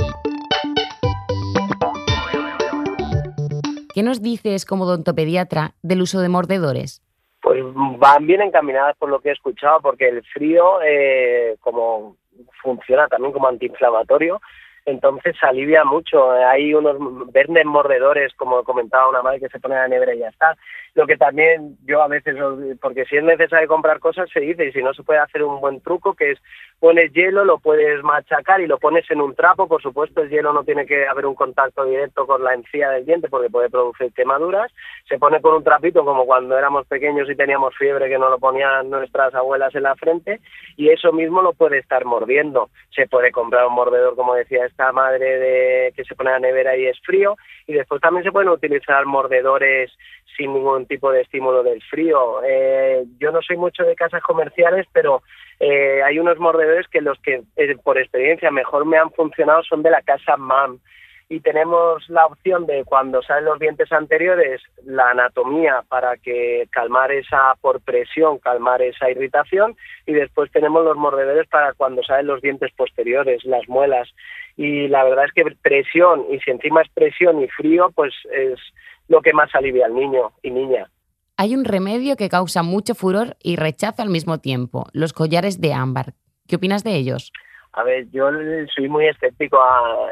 ¿Qué 3.95 4.03
nos 4.03 4.21
dices 4.21 4.67
como 4.67 4.85
odontopediatra 4.85 5.73
del 5.81 6.03
uso 6.03 6.21
de 6.21 6.29
mordedores? 6.29 7.01
Pues 7.41 7.63
van 7.99 8.27
bien 8.27 8.43
encaminadas 8.43 8.95
por 8.99 9.09
lo 9.09 9.21
que 9.21 9.31
he 9.31 9.33
escuchado, 9.33 9.81
porque 9.81 10.11
el 10.11 10.23
frío, 10.25 10.83
eh, 10.83 11.57
como 11.61 12.17
funciona 12.63 13.09
también 13.09 13.33
como 13.33 13.49
antiinflamatorio, 13.49 14.43
entonces 14.87 15.37
alivia 15.43 15.85
mucho. 15.85 16.31
Hay 16.31 16.73
unos 16.73 16.97
verdes 17.33 17.67
mordedores, 17.67 18.33
como 18.37 18.63
comentaba 18.63 19.09
una 19.09 19.21
madre, 19.21 19.41
que 19.41 19.49
se 19.49 19.59
pone 19.59 19.75
la 19.75 19.89
nevera 19.89 20.15
y 20.15 20.21
ya 20.21 20.29
está. 20.29 20.57
Lo 20.95 21.07
que 21.07 21.17
también 21.17 21.77
yo 21.85 22.01
a 22.03 22.09
veces, 22.09 22.37
porque 22.81 23.05
si 23.05 23.17
es 23.17 23.25
necesario 23.25 23.69
comprar 23.69 23.99
cosas, 23.99 24.31
se 24.33 24.41
dice, 24.41 24.67
y 24.67 24.73
si 24.73 24.83
no 24.83 24.95
se 24.95 25.03
puede 25.03 25.19
hacer 25.19 25.43
un 25.43 25.61
buen 25.61 25.81
truco, 25.81 26.15
que 26.15 26.31
es 26.31 26.39
pones 26.79 27.13
hielo, 27.13 27.45
lo 27.45 27.59
puedes 27.59 28.03
machacar 28.03 28.61
y 28.61 28.67
lo 28.67 28.79
pones 28.79 29.11
en 29.11 29.21
un 29.21 29.35
trapo. 29.35 29.67
Por 29.67 29.83
supuesto, 29.83 30.23
el 30.23 30.31
hielo 30.31 30.53
no 30.53 30.65
tiene 30.65 30.87
que 30.87 31.07
haber 31.07 31.27
un 31.27 31.35
contacto 31.35 31.85
directo 31.85 32.27
con 32.27 32.45
la 32.45 32.55
encía 32.55 32.91
del 32.91 33.07
diente 33.07 33.29
porque 33.29 33.51
puede 33.51 33.71
producir 33.71 34.13
quemaduras. 34.13 34.73
Se 35.09 35.19
pone 35.19 35.41
con 35.41 35.55
un 35.55 35.65
trapito, 35.65 36.05
como 36.05 36.27
cuando 36.27 36.57
éramos 36.57 36.87
pequeños 36.87 37.29
y 37.31 37.37
teníamos 37.37 37.75
fiebre, 37.77 38.09
que 38.09 38.19
nos 38.19 38.31
lo 38.31 38.39
ponían 38.39 38.91
nuestras 38.91 39.35
abuelas 39.35 39.75
en 39.75 39.85
la 39.85 39.97
frente, 39.97 40.41
y 40.77 40.91
eso 40.91 41.13
mismo 41.13 41.43
lo 41.43 41.53
puede 41.53 41.79
estar 41.79 42.05
mordiendo. 42.05 42.71
Se 42.95 43.07
puede 43.07 43.33
comprar 43.33 43.67
un 43.67 43.75
mordedor, 43.75 44.15
como 44.15 44.35
decía 44.35 44.67
esta 44.67 44.93
madre, 44.93 45.39
de 45.39 45.93
que 45.97 46.05
se 46.05 46.15
pone 46.15 46.31
a 46.31 46.35
la 46.35 46.41
nevera 46.41 46.77
y 46.77 46.87
es 46.87 46.99
frío, 47.01 47.37
y 47.67 47.75
después 47.75 48.01
también 48.01 48.25
se 48.25 48.33
pueden 48.33 48.51
utilizar 48.51 49.05
mordedores 49.07 49.91
sin 50.37 50.53
ningún 50.53 50.87
tipo 50.87 51.11
de 51.11 51.23
estímulo 51.23 51.63
del 51.63 51.83
frío. 51.83 52.43
Eh, 52.45 53.05
yo 53.19 53.33
no 53.33 53.41
soy 53.43 53.57
mucho 53.57 53.85
de 53.85 53.97
casas 53.97 54.23
comerciales, 54.23 54.87
pero 54.93 55.23
eh, 55.59 56.03
hay 56.03 56.19
unos 56.19 56.39
mordedores 56.39 56.87
que 56.89 57.01
los 57.01 57.19
que 57.21 57.43
eh, 57.57 57.77
por 57.83 57.99
experiencia 57.99 58.51
mejor 58.51 58.85
me 58.85 58.99
han 58.99 59.11
funcionado 59.13 59.63
son 59.63 59.83
de 59.83 59.91
la 59.91 60.03
casa 60.03 60.37
MAM. 60.37 60.81
Y 61.29 61.41
tenemos 61.41 62.09
la 62.09 62.25
opción 62.27 62.67
de 62.67 62.85
cuando 62.85 63.21
salen 63.21 63.47
los 63.47 63.59
dientes 63.59 63.91
anteriores 63.91 64.63
la 64.85 65.11
anatomía 65.11 65.83
para 65.89 66.17
que 66.19 66.69
calmar 66.71 67.11
esa 67.11 67.57
por 67.61 67.81
presión 67.81 68.39
calmar 68.39 68.81
esa 68.81 69.11
irritación. 69.11 69.77
Y 70.07 70.13
después 70.13 70.53
tenemos 70.53 70.85
los 70.85 70.97
mordedores 70.97 71.49
para 71.49 71.73
cuando 71.73 72.05
salen 72.05 72.29
los 72.29 72.43
dientes 72.43 72.71
posteriores 72.77 73.45
las 73.45 73.69
muelas. 73.69 74.09
Y 74.57 74.87
la 74.87 75.03
verdad 75.03 75.25
es 75.25 75.33
que 75.33 75.57
presión 75.61 76.27
y 76.31 76.39
si 76.41 76.51
encima 76.53 76.83
es 76.83 76.89
presión 76.91 77.43
y 77.43 77.49
frío 77.49 77.91
pues 77.93 78.15
es 78.31 78.61
lo 79.09 79.21
que 79.21 79.33
más 79.33 79.53
alivia 79.55 79.87
al 79.87 79.95
niño 79.95 80.31
y 80.43 80.51
niña 80.51 80.89
hay 81.37 81.55
un 81.55 81.65
remedio 81.65 82.17
que 82.17 82.29
causa 82.29 82.63
mucho 82.63 82.95
furor 82.95 83.37
y 83.43 83.57
rechazo 83.57 84.03
al 84.03 84.09
mismo 84.09 84.39
tiempo, 84.39 84.87
los 84.93 85.13
collares 85.13 85.61
de 85.61 85.75
ámbar. 85.75 86.15
¿Qué 86.49 86.57
opinas 86.57 86.85
de 86.85 86.95
ellos? 86.95 87.33
A 87.73 87.83
ver, 87.83 88.07
yo 88.11 88.31
soy 88.75 88.89
muy 88.89 89.07
escéptico 89.07 89.59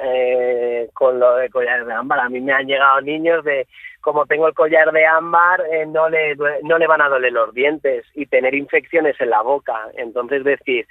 eh, 0.05 0.91
con 0.93 1.19
lo 1.19 1.37
de 1.37 1.49
collares 1.49 1.87
de 1.87 1.95
ámbar. 1.95 2.21
A 2.21 2.29
mí 2.29 2.41
me 2.41 2.53
han 2.53 2.67
llegado 2.67 3.01
niños 3.01 3.43
de, 3.43 3.67
como 4.03 4.27
tengo 4.27 4.49
el 4.49 4.55
collar 4.55 4.93
de 4.93 5.07
ámbar, 5.07 5.63
eh, 5.73 5.87
no, 5.87 6.11
le, 6.11 6.37
no 6.63 6.79
le 6.79 6.87
van 6.87 7.01
a 7.01 7.09
doler 7.09 7.33
los 7.33 7.55
dientes 7.55 8.05
y 8.15 8.27
tener 8.27 8.55
infecciones 8.55 9.19
en 9.19 9.31
la 9.31 9.41
boca. 9.41 9.89
Entonces, 9.97 10.45
decir, 10.45 10.87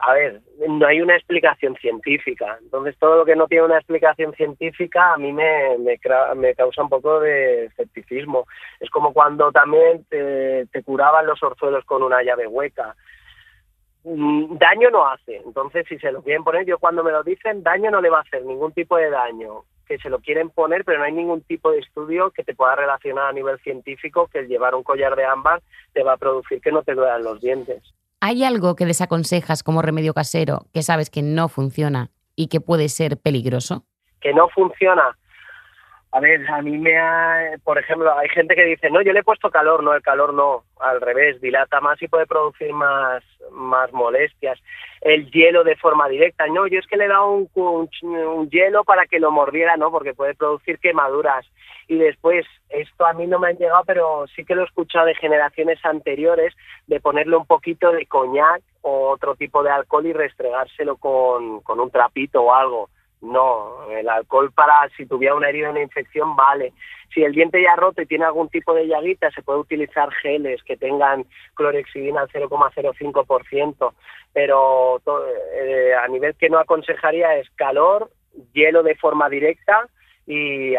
a 0.00 0.14
ver, 0.14 0.40
no 0.68 0.86
hay 0.86 1.00
una 1.00 1.16
explicación 1.16 1.74
científica. 1.76 2.56
Entonces, 2.62 2.96
todo 2.98 3.16
lo 3.16 3.24
que 3.24 3.34
no 3.34 3.48
tiene 3.48 3.64
una 3.64 3.78
explicación 3.78 4.32
científica 4.34 5.14
a 5.14 5.16
mí 5.16 5.32
me, 5.32 5.76
me, 5.78 5.98
me 6.36 6.54
causa 6.54 6.82
un 6.82 6.88
poco 6.88 7.18
de 7.18 7.64
escepticismo. 7.64 8.46
Es 8.78 8.90
como 8.90 9.12
cuando 9.12 9.50
también 9.50 10.04
te, 10.08 10.66
te 10.66 10.82
curaban 10.84 11.26
los 11.26 11.42
orzuelos 11.42 11.84
con 11.84 12.04
una 12.04 12.22
llave 12.22 12.46
hueca. 12.46 12.94
Mm, 14.04 14.56
daño 14.58 14.90
no 14.90 15.04
hace. 15.04 15.36
Entonces, 15.44 15.84
si 15.88 15.98
se 15.98 16.12
lo 16.12 16.22
quieren 16.22 16.44
poner, 16.44 16.64
yo 16.64 16.78
cuando 16.78 17.02
me 17.02 17.10
lo 17.10 17.24
dicen, 17.24 17.64
daño 17.64 17.90
no 17.90 18.00
le 18.00 18.10
va 18.10 18.18
a 18.18 18.22
hacer 18.22 18.44
ningún 18.44 18.72
tipo 18.72 18.96
de 18.96 19.10
daño. 19.10 19.64
Que 19.84 19.98
se 19.98 20.10
lo 20.10 20.20
quieren 20.20 20.50
poner, 20.50 20.84
pero 20.84 20.98
no 20.98 21.04
hay 21.06 21.12
ningún 21.12 21.42
tipo 21.42 21.72
de 21.72 21.80
estudio 21.80 22.30
que 22.30 22.44
te 22.44 22.54
pueda 22.54 22.76
relacionar 22.76 23.30
a 23.30 23.32
nivel 23.32 23.58
científico 23.60 24.28
que 24.28 24.40
el 24.40 24.48
llevar 24.48 24.76
un 24.76 24.84
collar 24.84 25.16
de 25.16 25.24
ámbar 25.24 25.60
te 25.92 26.04
va 26.04 26.12
a 26.12 26.18
producir 26.18 26.60
que 26.60 26.70
no 26.70 26.84
te 26.84 26.94
duelan 26.94 27.24
los 27.24 27.40
dientes. 27.40 27.82
¿Hay 28.20 28.42
algo 28.42 28.74
que 28.74 28.84
desaconsejas 28.84 29.62
como 29.62 29.80
remedio 29.80 30.12
casero 30.12 30.66
que 30.74 30.82
sabes 30.82 31.08
que 31.08 31.22
no 31.22 31.48
funciona 31.48 32.10
y 32.34 32.48
que 32.48 32.60
puede 32.60 32.88
ser 32.88 33.16
peligroso? 33.16 33.84
Que 34.20 34.34
no 34.34 34.48
funciona. 34.48 35.16
A 36.18 36.20
ver, 36.20 36.50
a 36.50 36.60
mí 36.62 36.76
me 36.76 36.98
ha, 36.98 37.54
por 37.62 37.78
ejemplo, 37.78 38.12
hay 38.18 38.28
gente 38.30 38.56
que 38.56 38.64
dice, 38.64 38.90
no, 38.90 39.00
yo 39.02 39.12
le 39.12 39.20
he 39.20 39.22
puesto 39.22 39.52
calor, 39.52 39.84
no, 39.84 39.94
el 39.94 40.02
calor 40.02 40.34
no, 40.34 40.64
al 40.80 41.00
revés, 41.00 41.40
dilata 41.40 41.80
más 41.80 42.02
y 42.02 42.08
puede 42.08 42.26
producir 42.26 42.72
más, 42.72 43.22
más 43.52 43.92
molestias. 43.92 44.58
El 45.00 45.30
hielo 45.30 45.62
de 45.62 45.76
forma 45.76 46.08
directa, 46.08 46.48
no, 46.48 46.66
yo 46.66 46.80
es 46.80 46.88
que 46.88 46.96
le 46.96 47.04
he 47.04 47.08
dado 47.08 47.30
un, 47.30 47.48
un, 48.02 48.50
hielo 48.50 48.82
para 48.82 49.06
que 49.06 49.20
lo 49.20 49.30
mordiera, 49.30 49.76
no, 49.76 49.92
porque 49.92 50.12
puede 50.12 50.34
producir 50.34 50.80
quemaduras. 50.80 51.46
Y 51.86 51.98
después, 51.98 52.44
esto 52.68 53.06
a 53.06 53.12
mí 53.12 53.28
no 53.28 53.38
me 53.38 53.50
ha 53.50 53.52
llegado, 53.52 53.84
pero 53.86 54.26
sí 54.34 54.44
que 54.44 54.56
lo 54.56 54.62
he 54.62 54.66
escuchado 54.66 55.06
de 55.06 55.14
generaciones 55.14 55.78
anteriores, 55.84 56.52
de 56.88 56.98
ponerle 56.98 57.36
un 57.36 57.46
poquito 57.46 57.92
de 57.92 58.06
coñac 58.06 58.60
o 58.82 59.10
otro 59.10 59.36
tipo 59.36 59.62
de 59.62 59.70
alcohol 59.70 60.04
y 60.04 60.12
restregárselo 60.12 60.96
con, 60.96 61.60
con 61.60 61.78
un 61.78 61.92
trapito 61.92 62.42
o 62.42 62.52
algo 62.52 62.90
no, 63.20 63.90
el 63.90 64.08
alcohol 64.08 64.52
para 64.52 64.88
si 64.96 65.06
tuviera 65.06 65.34
una 65.34 65.48
herida 65.48 65.68
o 65.68 65.70
una 65.72 65.82
infección 65.82 66.36
vale. 66.36 66.72
Si 67.14 67.22
el 67.22 67.32
diente 67.32 67.62
ya 67.62 67.74
roto 67.76 68.02
y 68.02 68.06
tiene 68.06 68.24
algún 68.24 68.48
tipo 68.48 68.74
de 68.74 68.86
llaguita, 68.86 69.30
se 69.30 69.42
puede 69.42 69.60
utilizar 69.60 70.10
geles 70.22 70.62
que 70.62 70.76
tengan 70.76 71.24
clorexidina 71.54 72.22
al 72.22 72.28
0,05%, 72.28 73.92
pero 74.32 75.00
eh, 75.54 75.94
a 75.94 76.06
nivel 76.08 76.34
que 76.34 76.50
no 76.50 76.58
aconsejaría 76.58 77.36
es 77.36 77.48
calor, 77.56 78.10
hielo 78.52 78.82
de 78.82 78.94
forma 78.94 79.28
directa 79.28 79.88
y 80.28 80.74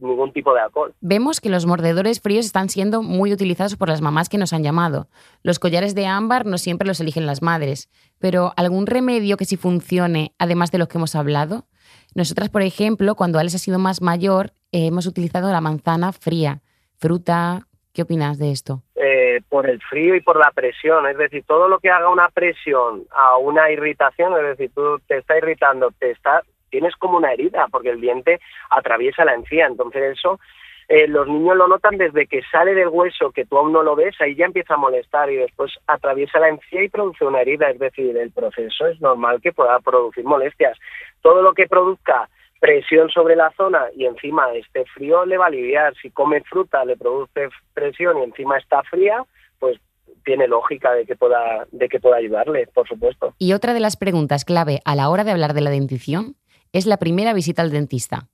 ningún 0.00 0.32
tipo 0.32 0.54
de 0.54 0.60
alcohol. 0.60 0.94
Vemos 1.02 1.42
que 1.42 1.50
los 1.50 1.66
mordedores 1.66 2.22
fríos 2.22 2.46
están 2.46 2.70
siendo 2.70 3.02
muy 3.02 3.34
utilizados 3.34 3.76
por 3.76 3.90
las 3.90 4.00
mamás 4.00 4.30
que 4.30 4.38
nos 4.38 4.54
han 4.54 4.62
llamado. 4.62 5.08
Los 5.42 5.58
collares 5.58 5.94
de 5.94 6.06
ámbar 6.06 6.46
no 6.46 6.56
siempre 6.56 6.88
los 6.88 7.00
eligen 7.00 7.26
las 7.26 7.42
madres, 7.42 7.90
pero 8.18 8.54
¿algún 8.56 8.86
remedio 8.86 9.36
que 9.36 9.44
sí 9.44 9.58
funcione, 9.58 10.32
además 10.38 10.72
de 10.72 10.78
los 10.78 10.88
que 10.88 10.96
hemos 10.96 11.14
hablado? 11.14 11.66
Nosotras, 12.14 12.48
por 12.48 12.62
ejemplo, 12.62 13.14
cuando 13.14 13.38
Alex 13.38 13.56
ha 13.56 13.58
sido 13.58 13.78
más 13.78 14.00
mayor, 14.00 14.52
eh, 14.72 14.86
hemos 14.86 15.06
utilizado 15.06 15.50
la 15.50 15.60
manzana 15.60 16.12
fría, 16.12 16.60
fruta. 16.98 17.66
¿Qué 17.92 18.02
opinas 18.02 18.38
de 18.38 18.50
esto? 18.50 18.82
Eh, 18.96 19.40
por 19.48 19.68
el 19.68 19.80
frío 19.80 20.16
y 20.16 20.20
por 20.20 20.36
la 20.38 20.50
presión, 20.50 21.06
es 21.06 21.16
decir, 21.16 21.44
todo 21.46 21.68
lo 21.68 21.78
que 21.78 21.90
haga 21.90 22.08
una 22.08 22.28
presión 22.28 23.04
a 23.12 23.36
una 23.36 23.70
irritación, 23.70 24.32
es 24.36 24.56
decir, 24.56 24.72
tú 24.74 24.98
te 25.06 25.18
está 25.18 25.38
irritando, 25.38 25.92
te 25.98 26.10
está, 26.10 26.42
tienes 26.70 26.96
como 26.96 27.18
una 27.18 27.32
herida, 27.32 27.68
porque 27.70 27.90
el 27.90 28.00
diente 28.00 28.40
atraviesa 28.70 29.24
la 29.24 29.34
encía, 29.34 29.66
entonces 29.66 30.18
eso 30.18 30.40
eh, 30.88 31.08
los 31.08 31.26
niños 31.26 31.56
lo 31.56 31.68
notan 31.68 31.96
desde 31.96 32.26
que 32.26 32.42
sale 32.50 32.74
del 32.74 32.88
hueso, 32.88 33.30
que 33.30 33.46
tú 33.46 33.56
aún 33.56 33.72
no 33.72 33.82
lo 33.82 33.96
ves, 33.96 34.14
ahí 34.20 34.34
ya 34.34 34.46
empieza 34.46 34.74
a 34.74 34.78
molestar 34.78 35.30
y 35.30 35.36
después 35.36 35.72
atraviesa 35.86 36.38
la 36.38 36.48
encía 36.48 36.82
y 36.82 36.88
produce 36.88 37.24
una 37.24 37.40
herida, 37.40 37.70
es 37.70 37.78
decir, 37.78 38.16
el 38.16 38.30
proceso 38.32 38.86
es 38.86 39.00
normal 39.00 39.40
que 39.40 39.52
pueda 39.52 39.78
producir 39.80 40.24
molestias. 40.24 40.78
Todo 41.22 41.42
lo 41.42 41.54
que 41.54 41.66
produzca 41.66 42.28
presión 42.60 43.10
sobre 43.10 43.36
la 43.36 43.50
zona 43.56 43.86
y 43.94 44.06
encima 44.06 44.52
este 44.54 44.84
frío 44.86 45.26
le 45.26 45.36
va 45.36 45.44
a 45.44 45.48
aliviar. 45.48 45.94
Si 46.00 46.10
come 46.10 46.40
fruta 46.42 46.84
le 46.84 46.96
produce 46.96 47.48
presión 47.74 48.18
y 48.18 48.22
encima 48.22 48.56
está 48.58 48.82
fría, 48.84 49.22
pues 49.58 49.78
tiene 50.24 50.48
lógica 50.48 50.92
de 50.92 51.04
que 51.04 51.16
pueda 51.16 51.66
de 51.70 51.88
que 51.88 52.00
pueda 52.00 52.16
ayudarle, 52.16 52.66
por 52.72 52.88
supuesto. 52.88 53.34
Y 53.38 53.52
otra 53.52 53.74
de 53.74 53.80
las 53.80 53.96
preguntas 53.96 54.44
clave 54.44 54.80
a 54.84 54.94
la 54.94 55.10
hora 55.10 55.24
de 55.24 55.32
hablar 55.32 55.52
de 55.52 55.60
la 55.60 55.70
dentición 55.70 56.36
es 56.72 56.86
la 56.86 56.96
primera 56.96 57.34
visita 57.34 57.62
al 57.62 57.70
dentista. 57.70 58.28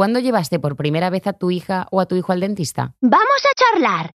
¿Cuándo 0.00 0.18
llevaste 0.18 0.58
por 0.58 0.76
primera 0.76 1.10
vez 1.10 1.26
a 1.26 1.34
tu 1.34 1.50
hija 1.50 1.86
o 1.90 2.00
a 2.00 2.06
tu 2.06 2.16
hijo 2.16 2.32
al 2.32 2.40
dentista? 2.40 2.94
¡Vamos 3.02 3.42
a 3.44 3.52
charlar! 3.54 4.10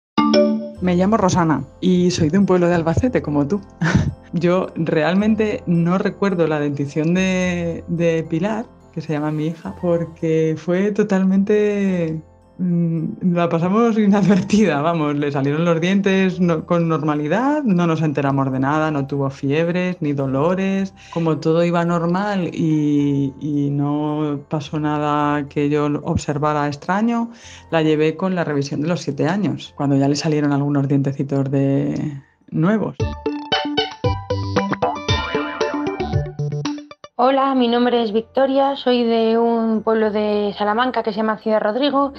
Me 0.82 0.94
llamo 0.94 1.16
Rosana 1.16 1.64
y 1.80 2.10
soy 2.10 2.28
de 2.28 2.36
un 2.36 2.44
pueblo 2.44 2.68
de 2.68 2.74
Albacete 2.74 3.22
como 3.22 3.48
tú. 3.48 3.62
Yo 4.34 4.66
realmente 4.74 5.62
no 5.64 5.96
recuerdo 5.96 6.46
la 6.46 6.60
dentición 6.60 7.14
de, 7.14 7.82
de 7.88 8.26
Pilar, 8.28 8.66
que 8.92 9.00
se 9.00 9.14
llama 9.14 9.30
mi 9.30 9.46
hija, 9.46 9.74
porque 9.80 10.54
fue 10.58 10.92
totalmente 10.92 12.20
la 12.60 13.48
pasamos 13.48 13.96
inadvertida, 13.96 14.82
vamos, 14.82 15.14
le 15.14 15.32
salieron 15.32 15.64
los 15.64 15.80
dientes 15.80 16.38
con 16.66 16.88
normalidad, 16.88 17.62
no 17.62 17.86
nos 17.86 18.02
enteramos 18.02 18.52
de 18.52 18.60
nada, 18.60 18.90
no 18.90 19.06
tuvo 19.06 19.30
fiebres 19.30 19.96
ni 20.00 20.12
dolores, 20.12 20.92
como 21.14 21.38
todo 21.38 21.64
iba 21.64 21.84
normal 21.86 22.50
y, 22.52 23.32
y, 23.40 23.70
no 23.70 24.40
pasó 24.50 24.78
nada 24.78 25.48
que 25.48 25.70
yo 25.70 25.86
observara 26.02 26.66
extraño, 26.66 27.30
la 27.70 27.82
llevé 27.82 28.16
con 28.16 28.34
la 28.34 28.44
revisión 28.44 28.82
de 28.82 28.88
los 28.88 29.00
siete 29.00 29.26
años, 29.26 29.72
cuando 29.74 29.96
ya 29.96 30.08
le 30.08 30.16
salieron 30.16 30.52
algunos 30.52 30.86
dientecitos 30.86 31.50
de 31.50 32.20
nuevos. 32.50 32.96
Hola, 37.22 37.54
mi 37.54 37.68
nombre 37.68 38.02
es 38.02 38.12
Victoria, 38.12 38.76
soy 38.76 39.04
de 39.04 39.36
un 39.36 39.82
pueblo 39.82 40.10
de 40.10 40.54
Salamanca 40.56 41.02
que 41.02 41.12
se 41.12 41.18
llama 41.18 41.36
Ciudad 41.36 41.60
Rodrigo. 41.60 42.14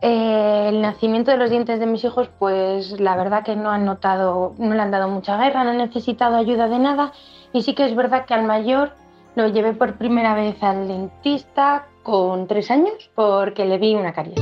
Eh, 0.00 0.70
el 0.70 0.80
nacimiento 0.80 1.30
de 1.30 1.36
los 1.36 1.50
dientes 1.50 1.78
de 1.78 1.84
mis 1.84 2.02
hijos, 2.02 2.30
pues 2.38 2.98
la 2.98 3.14
verdad 3.14 3.44
que 3.44 3.56
no 3.56 3.70
han 3.70 3.84
notado, 3.84 4.54
no 4.56 4.74
le 4.74 4.80
han 4.80 4.90
dado 4.90 5.06
mucha 5.10 5.36
guerra, 5.36 5.64
no 5.64 5.70
han 5.72 5.76
necesitado 5.76 6.36
ayuda 6.36 6.66
de 6.66 6.78
nada. 6.78 7.12
Y 7.52 7.60
sí 7.60 7.74
que 7.74 7.84
es 7.84 7.94
verdad 7.94 8.24
que 8.24 8.32
al 8.32 8.44
mayor 8.44 8.92
lo 9.34 9.48
llevé 9.48 9.74
por 9.74 9.98
primera 9.98 10.34
vez 10.34 10.56
al 10.62 10.88
dentista 10.88 11.86
con 12.02 12.46
tres 12.46 12.70
años 12.70 13.10
porque 13.14 13.66
le 13.66 13.76
vi 13.76 13.96
una 13.96 14.14
caries. 14.14 14.40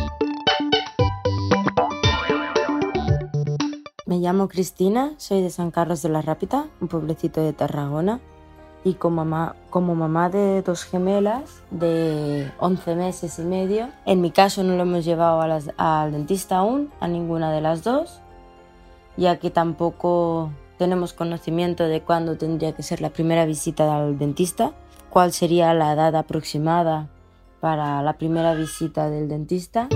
Me 4.06 4.18
llamo 4.18 4.46
Cristina, 4.46 5.14
soy 5.16 5.42
de 5.42 5.50
San 5.50 5.72
Carlos 5.72 6.00
de 6.00 6.10
la 6.10 6.22
Rápida, 6.22 6.66
un 6.80 6.86
pueblecito 6.86 7.42
de 7.42 7.52
Tarragona 7.52 8.20
y 8.87 8.95
como 8.95 9.25
mamá, 9.25 9.57
como 9.69 9.97
mamá 9.97 10.31
de 10.31 10.62
dos 10.62 10.85
gemelas 10.85 11.64
de 11.73 12.52
11 12.59 12.95
meses 12.95 13.37
y 13.40 13.43
medio, 13.43 13.88
en 14.05 14.21
mi 14.21 14.31
caso 14.31 14.62
no 14.62 14.76
lo 14.76 14.83
hemos 14.83 15.05
llevado 15.05 15.43
al 15.76 16.12
dentista 16.12 16.59
aún, 16.59 16.93
a 17.00 17.09
ninguna 17.09 17.50
de 17.50 17.61
las 17.61 17.83
dos, 17.83 18.23
ya 19.16 19.40
que 19.40 19.50
tampoco 19.50 20.52
tenemos 20.78 21.14
conocimiento 21.14 21.88
de 21.88 22.00
cuándo 22.00 22.38
tendría 22.38 22.76
que 22.76 22.85
ser 22.85 23.00
la 23.00 23.11
primera 23.11 23.45
visita 23.45 23.93
al 23.93 24.21
dentista, 24.21 24.71
cuál 25.11 25.33
sería 25.33 25.75
la 25.75 25.93
edad 25.93 26.14
aproximada 26.14 27.09
para 27.59 28.02
la 28.02 28.12
primera 28.12 28.55
visita 28.55 29.11
del 29.11 29.28
dentista. 29.28 29.88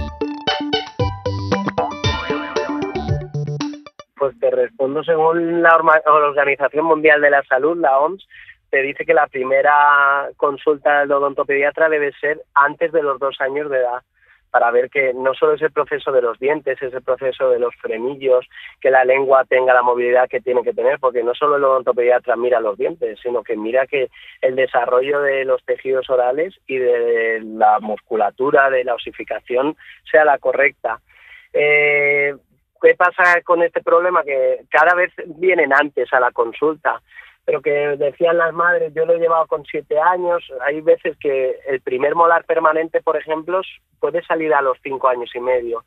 Pues 4.19 4.37
te 4.41 4.51
respondo 4.51 5.05
según 5.05 5.63
la 5.63 5.77
Organización 5.77 6.87
Mundial 6.87 7.21
de 7.21 7.31
la 7.31 7.45
Salud, 7.45 7.79
la 7.79 7.97
OMS, 8.01 8.27
te 8.71 8.83
dice 8.83 9.05
que 9.05 9.15
la 9.15 9.27
primera 9.27 10.29
consulta 10.37 11.01
del 11.01 11.13
odontopediatra 11.13 11.89
debe 11.89 12.13
ser 12.13 12.41
antes 12.55 12.93
de 12.93 13.03
los 13.03 13.19
dos 13.19 13.41
años 13.41 13.71
de 13.71 13.79
edad 13.79 14.03
para 14.51 14.71
ver 14.71 14.91
que 14.91 15.13
no 15.15 15.33
solo 15.35 15.55
es 15.55 15.63
el 15.63 15.71
proceso 15.71 16.11
de 16.11 16.23
los 16.23 16.39
dientes, 16.39 16.81
es 16.83 16.93
el 16.93 17.03
proceso 17.03 17.51
de 17.51 17.61
los 17.61 17.75
frenillos, 17.77 18.47
que 18.81 18.91
la 18.91 19.05
lengua 19.05 19.45
tenga 19.45 19.73
la 19.73 19.83
movilidad 19.83 20.29
que 20.29 20.41
tiene 20.41 20.63
que 20.63 20.73
tener, 20.73 20.99
porque 20.99 21.23
no 21.23 21.35
solo 21.35 21.57
el 21.57 21.65
odontopediatra 21.65 22.35
mira 22.37 22.61
los 22.61 22.77
dientes, 22.77 23.19
sino 23.23 23.43
que 23.43 23.57
mira 23.57 23.87
que 23.87 24.11
el 24.41 24.57
desarrollo 24.57 25.21
de 25.21 25.45
los 25.45 25.65
tejidos 25.65 26.11
orales 26.11 26.59
y 26.67 26.79
de 26.79 27.41
la 27.45 27.79
musculatura, 27.81 28.71
de 28.71 28.85
la 28.85 28.95
osificación, 28.95 29.77
sea 30.11 30.25
la 30.25 30.39
correcta. 30.39 31.01
Eh, 31.53 32.35
¿Qué 32.83 32.95
pasa 32.95 33.43
con 33.43 33.63
este 33.63 33.83
problema? 33.83 34.25
Que 34.25 34.63
cada 34.71 34.95
vez 34.95 35.13
vienen 35.27 35.73
antes 35.73 36.13
a 36.13 36.19
la 36.19 36.33
consulta 36.33 37.01
pero 37.51 37.63
que 37.63 37.97
decían 37.97 38.39
las 38.39 38.55
madres, 38.55 38.95
yo 38.95 39.05
lo 39.05 39.15
he 39.15 39.19
llevado 39.19 39.45
con 39.49 39.65
siete 39.65 39.99
años, 39.99 40.41
hay 40.65 40.81
veces 40.83 41.17
que 41.19 41.59
el 41.67 41.81
primer 41.81 42.15
molar 42.15 42.45
permanente, 42.45 43.03
por 43.03 43.17
ejemplo, 43.17 43.61
puede 43.99 44.23
salir 44.23 44.55
a 44.55 44.63
los 44.63 44.79
cinco 44.85 45.09
años 45.09 45.33
y 45.35 45.41
medio, 45.41 45.83